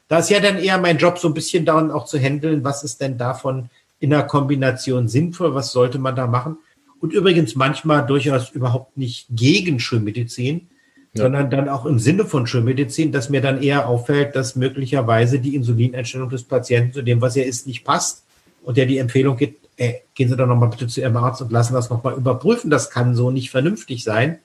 [0.07, 2.83] Da ist ja dann eher mein Job, so ein bisschen daran auch zu handeln, was
[2.83, 3.69] ist denn davon
[3.99, 6.57] in der Kombination sinnvoll, was sollte man da machen.
[7.01, 10.69] Und übrigens manchmal durchaus überhaupt nicht gegen Schulmedizin,
[11.13, 11.23] ja.
[11.23, 15.55] sondern dann auch im Sinne von Schulmedizin, dass mir dann eher auffällt, dass möglicherweise die
[15.55, 18.23] Insulineinstellung des Patienten zu dem, was er ist, nicht passt
[18.63, 21.51] und der die Empfehlung gibt, ey, gehen Sie doch nochmal bitte zu Ihrem Arzt und
[21.51, 22.69] lassen das nochmal überprüfen.
[22.69, 24.37] Das kann so nicht vernünftig sein.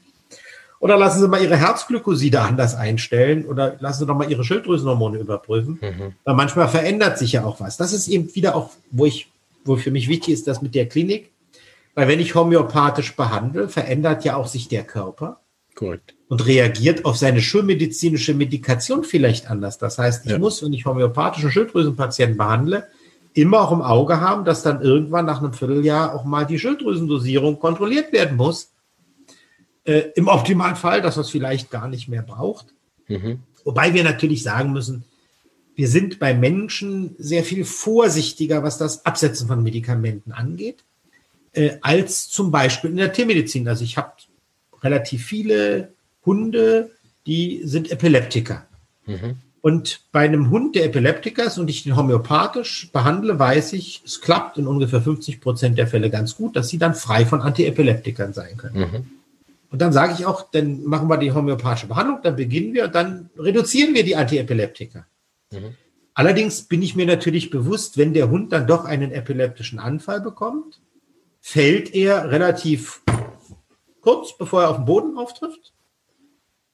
[0.78, 5.18] Oder lassen Sie mal Ihre Herzglykoside anders einstellen oder lassen Sie doch mal Ihre Schilddrüsenhormone
[5.18, 5.78] überprüfen.
[5.80, 6.14] Mhm.
[6.24, 7.76] Weil manchmal verändert sich ja auch was.
[7.76, 9.28] Das ist eben wieder auch, wo ich,
[9.64, 11.30] wo für mich wichtig ist, das mit der Klinik.
[11.96, 15.40] Weil wenn ich homöopathisch behandle, verändert ja auch sich der Körper.
[15.74, 16.14] Korrekt.
[16.28, 19.78] Und reagiert auf seine schulmedizinische Medikation vielleicht anders.
[19.78, 20.38] Das heißt, ich ja.
[20.38, 22.86] muss, wenn ich homöopathischen Schilddrüsenpatienten behandle,
[23.34, 27.58] immer auch im Auge haben, dass dann irgendwann nach einem Vierteljahr auch mal die Schilddrüsendosierung
[27.58, 28.70] kontrolliert werden muss
[29.86, 32.74] äh, Im Optimalfall, dass man es vielleicht gar nicht mehr braucht.
[33.06, 33.40] Mhm.
[33.64, 35.04] Wobei wir natürlich sagen müssen,
[35.76, 40.84] wir sind bei Menschen sehr viel vorsichtiger, was das Absetzen von Medikamenten angeht,
[41.56, 43.66] äh, als zum Beispiel in der Tiermedizin.
[43.68, 44.12] Also ich habe
[44.82, 45.92] relativ viele
[46.24, 46.90] Hunde,
[47.26, 48.66] die sind Epileptiker.
[49.06, 49.38] Mhm.
[49.62, 54.20] Und bei einem Hund, der Epileptiker ist und ich den homöopathisch behandle, weiß ich, es
[54.20, 58.32] klappt in ungefähr 50 Prozent der Fälle ganz gut, dass sie dann frei von Antiepileptikern
[58.32, 58.78] sein können.
[58.78, 59.06] Mhm.
[59.70, 62.94] Und dann sage ich auch, dann machen wir die homöopathische Behandlung, dann beginnen wir und
[62.94, 65.04] dann reduzieren wir die Antiepileptika.
[65.50, 65.74] Mhm.
[66.14, 70.80] Allerdings bin ich mir natürlich bewusst, wenn der Hund dann doch einen epileptischen Anfall bekommt,
[71.46, 73.02] fällt er relativ
[74.00, 75.72] kurz, bevor er auf den Boden auftrifft.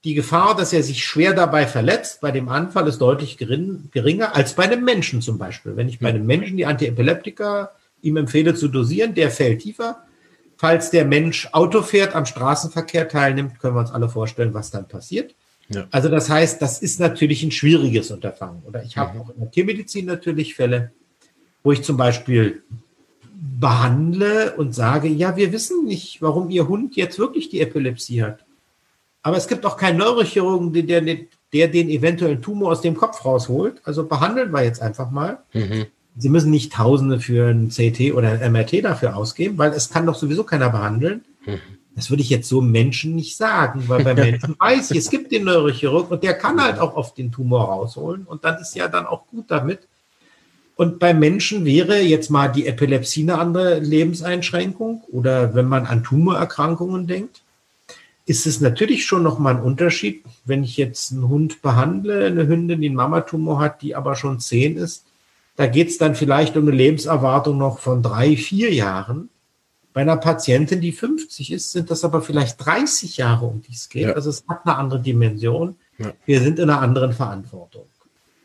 [0.04, 4.54] Die Gefahr, dass er sich schwer dabei verletzt, bei dem Anfall ist deutlich geringer als
[4.54, 5.76] bei einem Menschen zum Beispiel.
[5.76, 7.70] Wenn ich bei einem Menschen die Antiepileptika
[8.00, 10.04] ihm empfehle zu dosieren, der fällt tiefer
[10.62, 14.86] falls der Mensch Auto fährt, am Straßenverkehr teilnimmt, können wir uns alle vorstellen, was dann
[14.86, 15.34] passiert.
[15.68, 15.88] Ja.
[15.90, 18.62] Also das heißt, das ist natürlich ein schwieriges Unterfangen.
[18.62, 19.20] Oder ich habe mhm.
[19.20, 20.92] auch in der Tiermedizin natürlich Fälle,
[21.64, 22.62] wo ich zum Beispiel
[23.44, 28.44] behandle und sage, ja, wir wissen nicht, warum Ihr Hund jetzt wirklich die Epilepsie hat.
[29.22, 31.16] Aber es gibt auch keinen Neurochirurgen, der, der,
[31.52, 33.80] der den eventuellen Tumor aus dem Kopf rausholt.
[33.84, 35.42] Also behandeln wir jetzt einfach mal.
[35.52, 35.86] Mhm.
[36.16, 40.06] Sie müssen nicht Tausende für ein CT oder ein MRT dafür ausgeben, weil es kann
[40.06, 41.24] doch sowieso keiner behandeln.
[41.44, 41.58] Mhm.
[41.94, 45.32] Das würde ich jetzt so Menschen nicht sagen, weil bei Menschen weiß ich, es gibt
[45.32, 48.88] den Neurochirurg und der kann halt auch oft den Tumor rausholen und dann ist ja
[48.88, 49.88] dann auch gut damit.
[50.82, 56.02] Und bei Menschen wäre jetzt mal die Epilepsie eine andere Lebenseinschränkung oder wenn man an
[56.02, 57.44] Tumorerkrankungen denkt,
[58.26, 62.80] ist es natürlich schon nochmal ein Unterschied, wenn ich jetzt einen Hund behandle, eine Hündin,
[62.80, 65.04] die einen Mamatumor hat, die aber schon zehn ist,
[65.54, 69.28] da geht es dann vielleicht um eine Lebenserwartung noch von drei, vier Jahren.
[69.92, 73.88] Bei einer Patientin, die 50 ist, sind das aber vielleicht 30 Jahre, um die es
[73.88, 74.08] geht.
[74.08, 74.14] Ja.
[74.14, 75.76] Also es hat eine andere Dimension.
[75.98, 76.12] Ja.
[76.26, 77.84] Wir sind in einer anderen Verantwortung.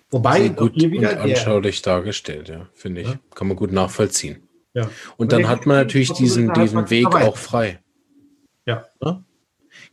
[0.10, 3.08] Wobei Sehr gut hier wieder und anschaulich der, dargestellt, ja, finde ich.
[3.10, 3.20] Ja.
[3.36, 4.47] Kann man gut nachvollziehen.
[4.74, 4.84] Ja.
[4.84, 7.80] Und, und dann hat man natürlich diesen, diesen Weg auch frei.
[8.66, 8.86] Ja.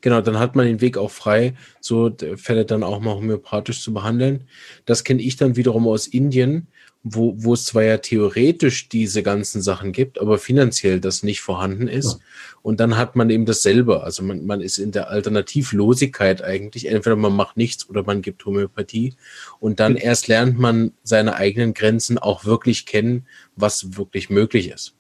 [0.01, 3.93] Genau, dann hat man den Weg auch frei, so Fälle dann auch mal homöopathisch zu
[3.95, 4.45] behandeln.
[4.87, 6.69] Das kenne ich dann wiederum aus Indien,
[7.07, 11.87] wo, wo es zwar ja theoretisch diese ganzen Sachen gibt, aber finanziell das nicht vorhanden
[11.87, 12.15] ist.
[12.15, 12.19] Ja.
[12.63, 14.03] Und dann hat man eben dasselbe.
[14.03, 16.87] Also man, man ist in der Alternativlosigkeit eigentlich.
[16.87, 19.15] Entweder man macht nichts oder man gibt Homöopathie.
[19.61, 24.94] Und dann erst lernt man seine eigenen Grenzen auch wirklich kennen, was wirklich möglich ist.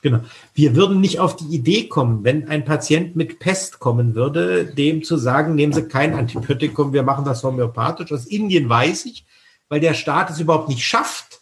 [0.00, 0.20] Genau.
[0.54, 5.02] Wir würden nicht auf die Idee kommen, wenn ein Patient mit Pest kommen würde, dem
[5.02, 8.12] zu sagen, nehmen Sie kein Antibiotikum, wir machen das homöopathisch.
[8.12, 9.26] Aus Indien weiß ich,
[9.68, 11.40] weil der Staat es überhaupt nicht schafft,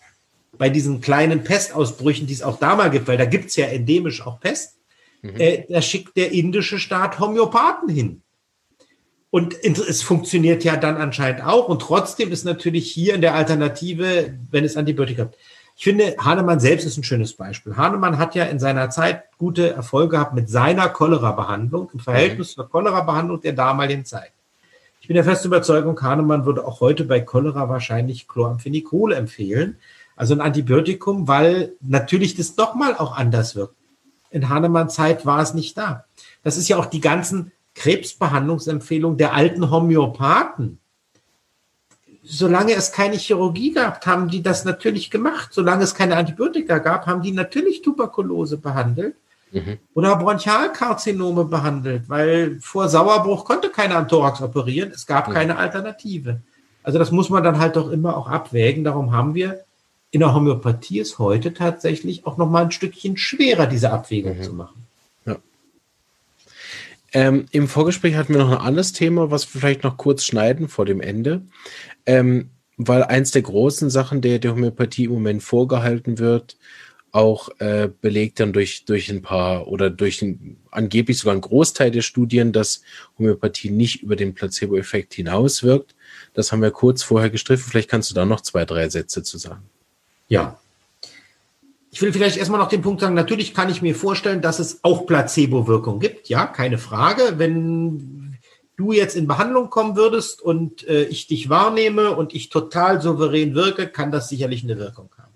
[0.59, 3.67] bei diesen kleinen Pestausbrüchen, die es auch da mal gibt, weil da gibt es ja
[3.67, 4.79] endemisch auch Pest,
[5.23, 5.39] mhm.
[5.39, 8.23] äh, da schickt der indische Staat Homöopathen hin.
[9.29, 11.69] Und es funktioniert ja dann anscheinend auch.
[11.69, 15.37] Und trotzdem ist natürlich hier in der Alternative, wenn es Antibiotika gibt.
[15.79, 17.77] Ich finde, Hahnemann selbst ist ein schönes Beispiel.
[17.77, 22.55] Hahnemann hat ja in seiner Zeit gute Erfolge gehabt mit seiner Cholera-Behandlung im Verhältnis mhm.
[22.55, 24.33] zur Cholera-Behandlung der damaligen Zeit.
[25.03, 29.77] Ich bin der festen Überzeugung, Hahnemann würde auch heute bei Cholera wahrscheinlich Chloramphenicol empfehlen,
[30.17, 33.77] also ein Antibiotikum, weil natürlich das doch mal auch anders wirkt.
[34.31, 36.07] In Hahnemanns Zeit war es nicht da.
[36.43, 40.79] Das ist ja auch die ganzen Krebsbehandlungsempfehlungen der alten Homöopathen.
[42.29, 45.51] Solange es keine Chirurgie gab, haben die das natürlich gemacht.
[45.53, 49.15] Solange es keine Antibiotika gab, haben die natürlich Tuberkulose behandelt
[49.53, 49.79] mhm.
[49.95, 54.91] oder Bronchialkarzinome behandelt, weil vor Sauerbruch konnte keiner am Thorax operieren.
[54.93, 55.33] Es gab mhm.
[55.35, 56.41] keine Alternative.
[56.83, 58.85] Also das muss man dann halt doch immer auch abwägen.
[58.85, 59.61] Darum haben wir
[60.11, 64.43] in der Homöopathie ist heute tatsächlich auch noch mal ein Stückchen schwerer, diese Abwägung mhm.
[64.43, 64.86] zu machen.
[67.17, 70.69] Ähm, Im Vorgespräch hatten wir noch ein anderes Thema, was wir vielleicht noch kurz schneiden
[70.69, 71.47] vor dem Ende.
[72.05, 76.59] Ähm, weil eins der großen Sachen, der der Homöopathie im Moment vorgehalten wird,
[77.13, 81.91] auch äh, belegt dann durch, durch ein paar oder durch ein, angeblich sogar ein Großteil
[81.91, 82.83] der Studien, dass
[83.19, 85.95] Homöopathie nicht über den Placebo-Effekt hinaus wirkt.
[86.35, 87.71] Das haben wir kurz vorher gestriffen.
[87.71, 89.63] Vielleicht kannst du da noch zwei, drei Sätze zu sagen.
[90.29, 90.61] Ja.
[91.97, 94.85] Ich will vielleicht erstmal noch den Punkt sagen, natürlich kann ich mir vorstellen, dass es
[94.85, 96.29] auch Placebo-Wirkung gibt.
[96.29, 97.39] Ja, keine Frage.
[97.39, 98.37] Wenn
[98.77, 103.55] du jetzt in Behandlung kommen würdest und äh, ich dich wahrnehme und ich total souverän
[103.55, 105.33] wirke, kann das sicherlich eine Wirkung haben.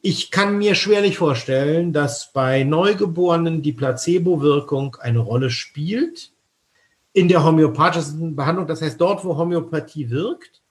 [0.00, 6.32] Ich kann mir schwerlich vorstellen, dass bei Neugeborenen die Placebo-Wirkung eine Rolle spielt
[7.12, 8.66] in der homöopathischen Behandlung.
[8.66, 10.62] Das heißt, dort, wo Homöopathie wirkt,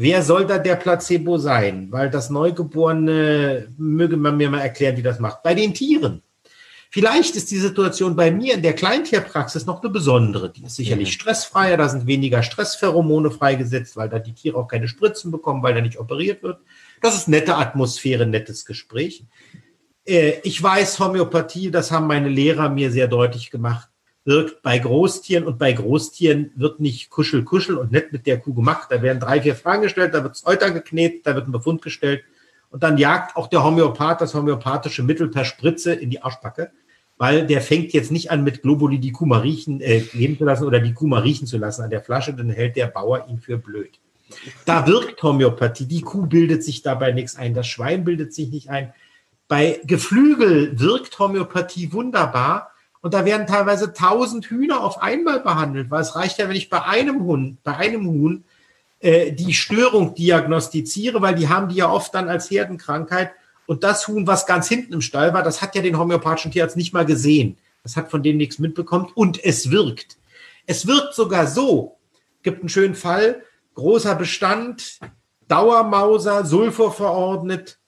[0.00, 1.88] wer soll da der Placebo sein?
[1.90, 5.42] Weil das Neugeborene, möge man mir mal erklären, wie das macht.
[5.42, 6.22] Bei den Tieren.
[6.92, 10.50] Vielleicht ist die Situation bei mir in der Kleintierpraxis noch eine besondere.
[10.50, 11.12] Die ist sicherlich mhm.
[11.12, 15.74] stressfreier, da sind weniger Stresspheromone freigesetzt, weil da die Tiere auch keine Spritzen bekommen, weil
[15.74, 16.58] da nicht operiert wird.
[17.00, 19.24] Das ist nette Atmosphäre, nettes Gespräch.
[20.04, 23.89] Äh, ich weiß, Homöopathie, das haben meine Lehrer mir sehr deutlich gemacht,
[24.24, 28.54] wirkt bei Großtieren und bei Großtieren wird nicht kuschel, kuschel und nett mit der Kuh
[28.54, 28.88] gemacht.
[28.90, 32.22] Da werden drei, vier Fragen gestellt, da wird Euter geknetet, da wird ein Befund gestellt
[32.70, 36.70] und dann jagt auch der Homöopath das homöopathische Mittel per Spritze in die Arschbacke,
[37.18, 40.44] weil der fängt jetzt nicht an, mit Globuli die Kuh mal riechen, äh, geben zu
[40.44, 43.26] lassen oder die Kuh mal riechen zu lassen an der Flasche, dann hält der Bauer
[43.28, 43.98] ihn für blöd.
[44.64, 45.86] Da wirkt Homöopathie.
[45.86, 48.92] Die Kuh bildet sich dabei nichts ein, das Schwein bildet sich nicht ein.
[49.48, 52.69] Bei Geflügel wirkt Homöopathie wunderbar.
[53.02, 56.68] Und da werden teilweise tausend Hühner auf einmal behandelt, weil es reicht ja, wenn ich
[56.68, 58.44] bei einem Hund, bei einem Huhn
[59.00, 63.32] äh, die Störung diagnostiziere, weil die haben die ja oft dann als Herdenkrankheit.
[63.66, 66.76] Und das Huhn, was ganz hinten im Stall war, das hat ja den homöopathischen Tierarzt
[66.76, 67.56] nicht mal gesehen.
[67.82, 70.18] Das hat von denen nichts mitbekommen und es wirkt.
[70.66, 71.96] Es wirkt sogar so.
[72.42, 73.42] Gibt einen schönen Fall
[73.74, 75.00] großer Bestand,
[75.48, 77.79] Dauermauser, Sulfur verordnet.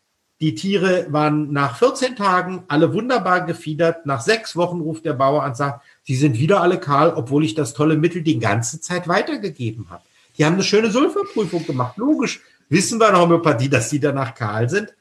[0.42, 4.06] Die Tiere waren nach 14 Tagen alle wunderbar gefiedert.
[4.06, 7.44] Nach sechs Wochen ruft der Bauer an und sagt, sie sind wieder alle kahl, obwohl
[7.44, 10.02] ich das tolle Mittel die ganze Zeit weitergegeben habe.
[10.36, 11.96] Die haben eine schöne Sulfurprüfung gemacht.
[11.96, 14.92] Logisch wissen wir in Homöopathie, dass sie danach kahl sind.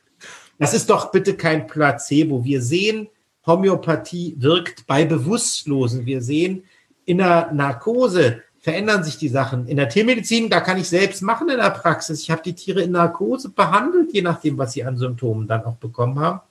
[0.60, 2.44] Das ist doch bitte kein Placebo.
[2.44, 3.08] Wir sehen,
[3.48, 6.06] Homöopathie wirkt bei Bewusstlosen.
[6.06, 6.66] Wir sehen
[7.06, 9.68] in der Narkose, verändern sich die Sachen.
[9.68, 12.22] In der Tiermedizin, da kann ich selbst machen in der Praxis.
[12.22, 15.76] Ich habe die Tiere in Narkose behandelt, je nachdem, was sie an Symptomen dann auch
[15.76, 16.42] bekommen haben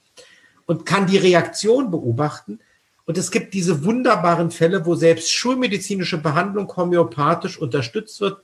[0.67, 2.59] und kann die Reaktion beobachten.
[3.05, 8.39] Und es gibt diese wunderbaren Fälle, wo selbst schulmedizinische Behandlung homöopathisch unterstützt wird.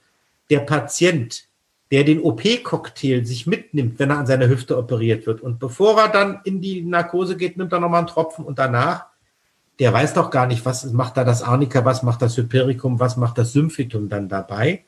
[0.48, 1.44] Der Patient,
[1.90, 5.40] der den OP-Cocktail sich mitnimmt, wenn er an seiner Hüfte operiert wird.
[5.40, 9.06] Und bevor er dann in die Narkose geht, nimmt er nochmal einen Tropfen und danach
[9.78, 13.16] der weiß doch gar nicht, was macht da das Arnika, was macht das Hypericum, was
[13.16, 14.84] macht das Symphitum dann dabei.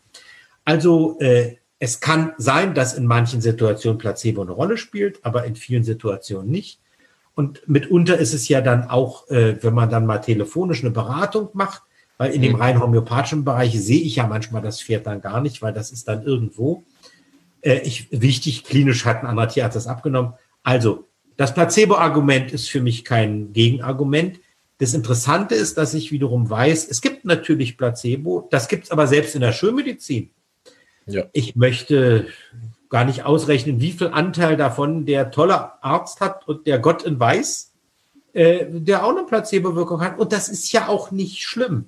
[0.65, 5.57] Also äh, es kann sein, dass in manchen Situationen Placebo eine Rolle spielt, aber in
[5.57, 6.81] vielen Situationen nicht.
[7.35, 11.51] Und mitunter ist es ja dann auch, äh, wenn man dann mal telefonisch eine Beratung
[11.53, 11.83] macht,
[12.17, 12.61] weil in dem mhm.
[12.61, 16.09] rein homöopathischen Bereich sehe ich ja manchmal das Pferd dann gar nicht, weil das ist
[16.09, 16.83] dann irgendwo.
[17.61, 20.33] Äh, ich, wichtig, klinisch hat ein anderer Tierarzt das abgenommen.
[20.65, 24.41] Also, das Placebo-Argument ist für mich kein Gegenargument.
[24.79, 29.07] Das Interessante ist, dass ich wiederum weiß, es gibt natürlich Placebo, das gibt es aber
[29.07, 30.31] selbst in der Schulmedizin.
[31.07, 31.25] Ja.
[31.33, 32.27] Ich möchte
[32.89, 37.19] gar nicht ausrechnen, wie viel Anteil davon der tolle Arzt hat und der Gott in
[37.19, 37.73] Weiß,
[38.33, 40.19] äh, der auch eine Placebo-Wirkung hat.
[40.19, 41.87] Und das ist ja auch nicht schlimm.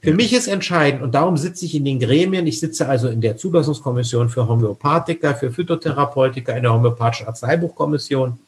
[0.00, 0.16] Für ja.
[0.16, 3.36] mich ist entscheidend, und darum sitze ich in den Gremien, ich sitze also in der
[3.36, 8.38] Zulassungskommission für Homöopathiker, für Phytotherapeutiker, in der Homöopathischen Arzneibuchkommission.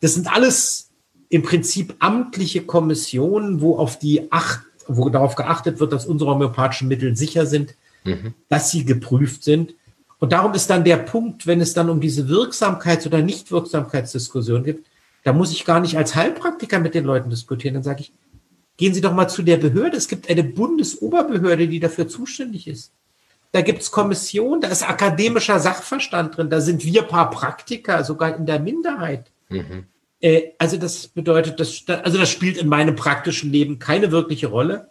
[0.00, 0.91] Das sind alles
[1.32, 6.88] im Prinzip amtliche Kommissionen, wo auf die acht, wo darauf geachtet wird, dass unsere homöopathischen
[6.88, 7.74] Mittel sicher sind,
[8.04, 8.34] mhm.
[8.50, 9.74] dass sie geprüft sind.
[10.18, 14.86] Und darum ist dann der Punkt, wenn es dann um diese Wirksamkeits- oder Nichtwirksamkeitsdiskussion gibt,
[15.24, 17.72] da muss ich gar nicht als Heilpraktiker mit den Leuten diskutieren.
[17.72, 18.12] Dann sage ich,
[18.76, 19.96] gehen Sie doch mal zu der Behörde.
[19.96, 22.92] Es gibt eine Bundesoberbehörde, die dafür zuständig ist.
[23.52, 28.36] Da gibt es Kommission, da ist akademischer Sachverstand drin, da sind wir paar Praktiker, sogar
[28.36, 29.30] in der Minderheit.
[29.48, 29.86] Mhm.
[30.22, 34.88] Äh, also das bedeutet, das, also das spielt in meinem praktischen Leben keine wirkliche Rolle.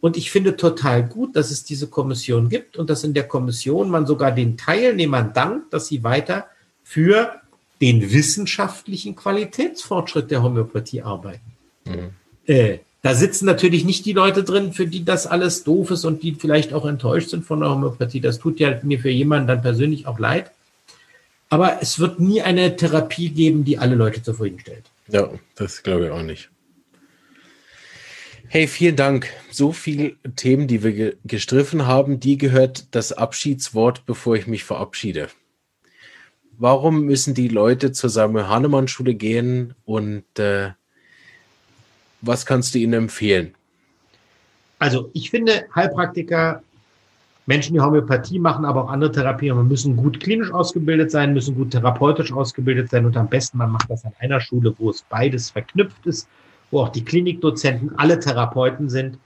[0.00, 3.88] Und ich finde total gut, dass es diese Kommission gibt und dass in der Kommission
[3.90, 6.46] man sogar den Teilnehmern dankt, dass sie weiter
[6.84, 7.40] für
[7.80, 11.52] den wissenschaftlichen Qualitätsfortschritt der Homöopathie arbeiten.
[11.84, 12.10] Mhm.
[12.46, 16.22] Äh, da sitzen natürlich nicht die Leute drin, für die das alles doof ist und
[16.22, 18.20] die vielleicht auch enttäuscht sind von der Homöopathie.
[18.20, 20.50] Das tut ja mir für jemanden dann persönlich auch leid.
[21.48, 24.84] Aber es wird nie eine Therapie geben, die alle Leute zufriedenstellt.
[25.08, 26.50] Ja, das glaube ich auch nicht.
[28.48, 29.28] Hey, vielen Dank.
[29.50, 35.28] So viele Themen, die wir gestriffen haben, die gehört das Abschiedswort, bevor ich mich verabschiede.
[36.58, 40.70] warum müssen die Leute zur Samuel Hahnemann Schule gehen und äh,
[42.20, 43.54] was kannst du ihnen empfehlen?
[44.80, 46.62] Also ich finde, Heilpraktiker,
[47.48, 51.70] Menschen, die Homöopathie machen, aber auch andere Therapien, müssen gut klinisch ausgebildet sein, müssen gut
[51.70, 55.48] therapeutisch ausgebildet sein und am besten, man macht das an einer Schule, wo es beides
[55.48, 56.28] verknüpft ist,
[56.70, 59.18] wo auch die Klinikdozenten alle Therapeuten sind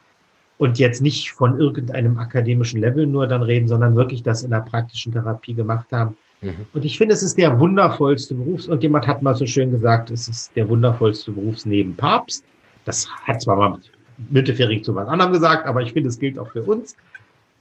[0.59, 4.61] und jetzt nicht von irgendeinem akademischen Level nur dann reden, sondern wirklich das in der
[4.61, 6.17] praktischen Therapie gemacht haben.
[6.43, 6.67] Mhm.
[6.75, 8.69] Und ich finde, es ist der wundervollste Beruf.
[8.69, 12.45] Und jemand hat mal so schön gesagt, es ist der wundervollste Beruf neben Papst.
[12.85, 13.79] Das hat zwar mal
[14.31, 16.95] Müntefering zu was anderem gesagt, aber ich finde, es gilt auch für uns.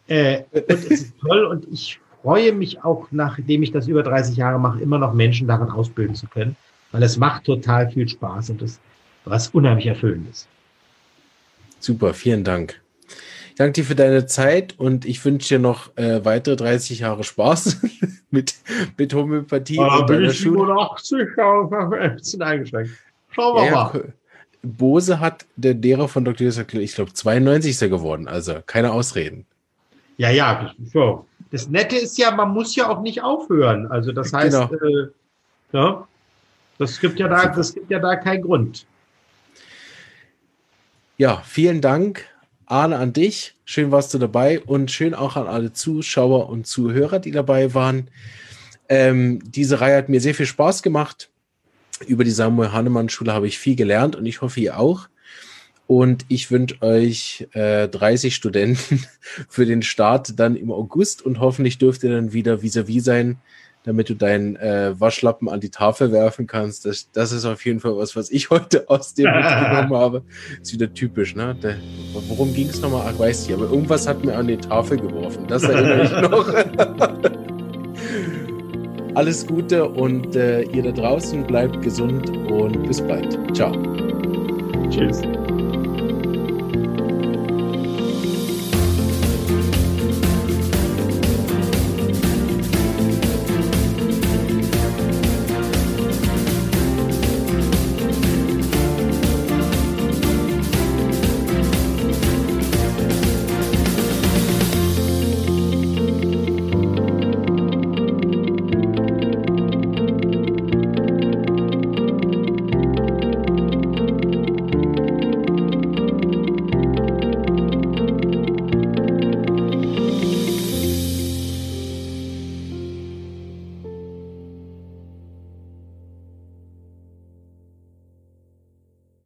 [0.08, 4.38] Äh, und es ist toll und ich freue mich auch, nachdem ich das über 30
[4.38, 6.56] Jahre mache, immer noch Menschen darin ausbilden zu können,
[6.92, 8.80] weil es macht total viel Spaß und es
[9.26, 10.48] was unheimlich Erfüllendes.
[11.80, 12.82] Super, vielen Dank.
[13.50, 17.24] Ich danke dir für deine Zeit und ich wünsche dir noch äh, weitere 30 Jahre
[17.24, 17.82] Spaß
[18.32, 18.56] mit,
[18.98, 19.78] mit Homöopathie.
[19.78, 22.92] Da und bin ich 87, aber ein bisschen eingeschränkt.
[23.32, 24.14] Schauen wir ja, mal.
[24.64, 26.46] Bose hat der Lehrer von Dr.
[26.46, 29.46] Josef, ich glaube, 92 ist er geworden, also keine Ausreden.
[30.22, 31.26] Ja, ja, so.
[31.50, 33.88] Das Nette ist ja, man muss ja auch nicht aufhören.
[33.88, 34.86] Also das heißt, genau.
[34.86, 35.08] äh,
[35.74, 36.08] ja,
[36.78, 38.86] das gibt ja da, das gibt ja da keinen Grund.
[41.18, 42.26] Ja, vielen Dank,
[42.68, 43.56] Arne, an dich.
[43.66, 48.08] Schön warst du dabei und schön auch an alle Zuschauer und Zuhörer, die dabei waren.
[48.90, 51.32] Ähm, diese Reihe hat mir sehr viel Spaß gemacht
[52.06, 55.08] über die Samuel Hahnemann Schule habe ich viel gelernt und ich hoffe, ihr auch.
[55.88, 59.04] Und ich wünsche euch äh, 30 Studenten
[59.50, 63.38] für den Start dann im August und hoffentlich dürft ihr dann wieder vis-à-vis -vis sein,
[63.84, 66.86] damit du deinen äh, Waschlappen an die Tafel werfen kannst.
[66.86, 70.24] Das, das ist auf jeden Fall was, was ich heute aus dem mitgenommen habe.
[70.62, 71.56] Ist wieder typisch, ne?
[71.62, 71.78] Der,
[72.28, 73.12] worum ging es nochmal?
[73.14, 75.46] Ach, weiß ich, aber irgendwas hat mir an die Tafel geworfen.
[75.48, 76.48] Das erinnere ich noch.
[79.14, 83.38] Alles Gute und äh, ihr da draußen bleibt gesund und bis bald.
[83.54, 83.74] Ciao.
[84.90, 85.22] Tschüss.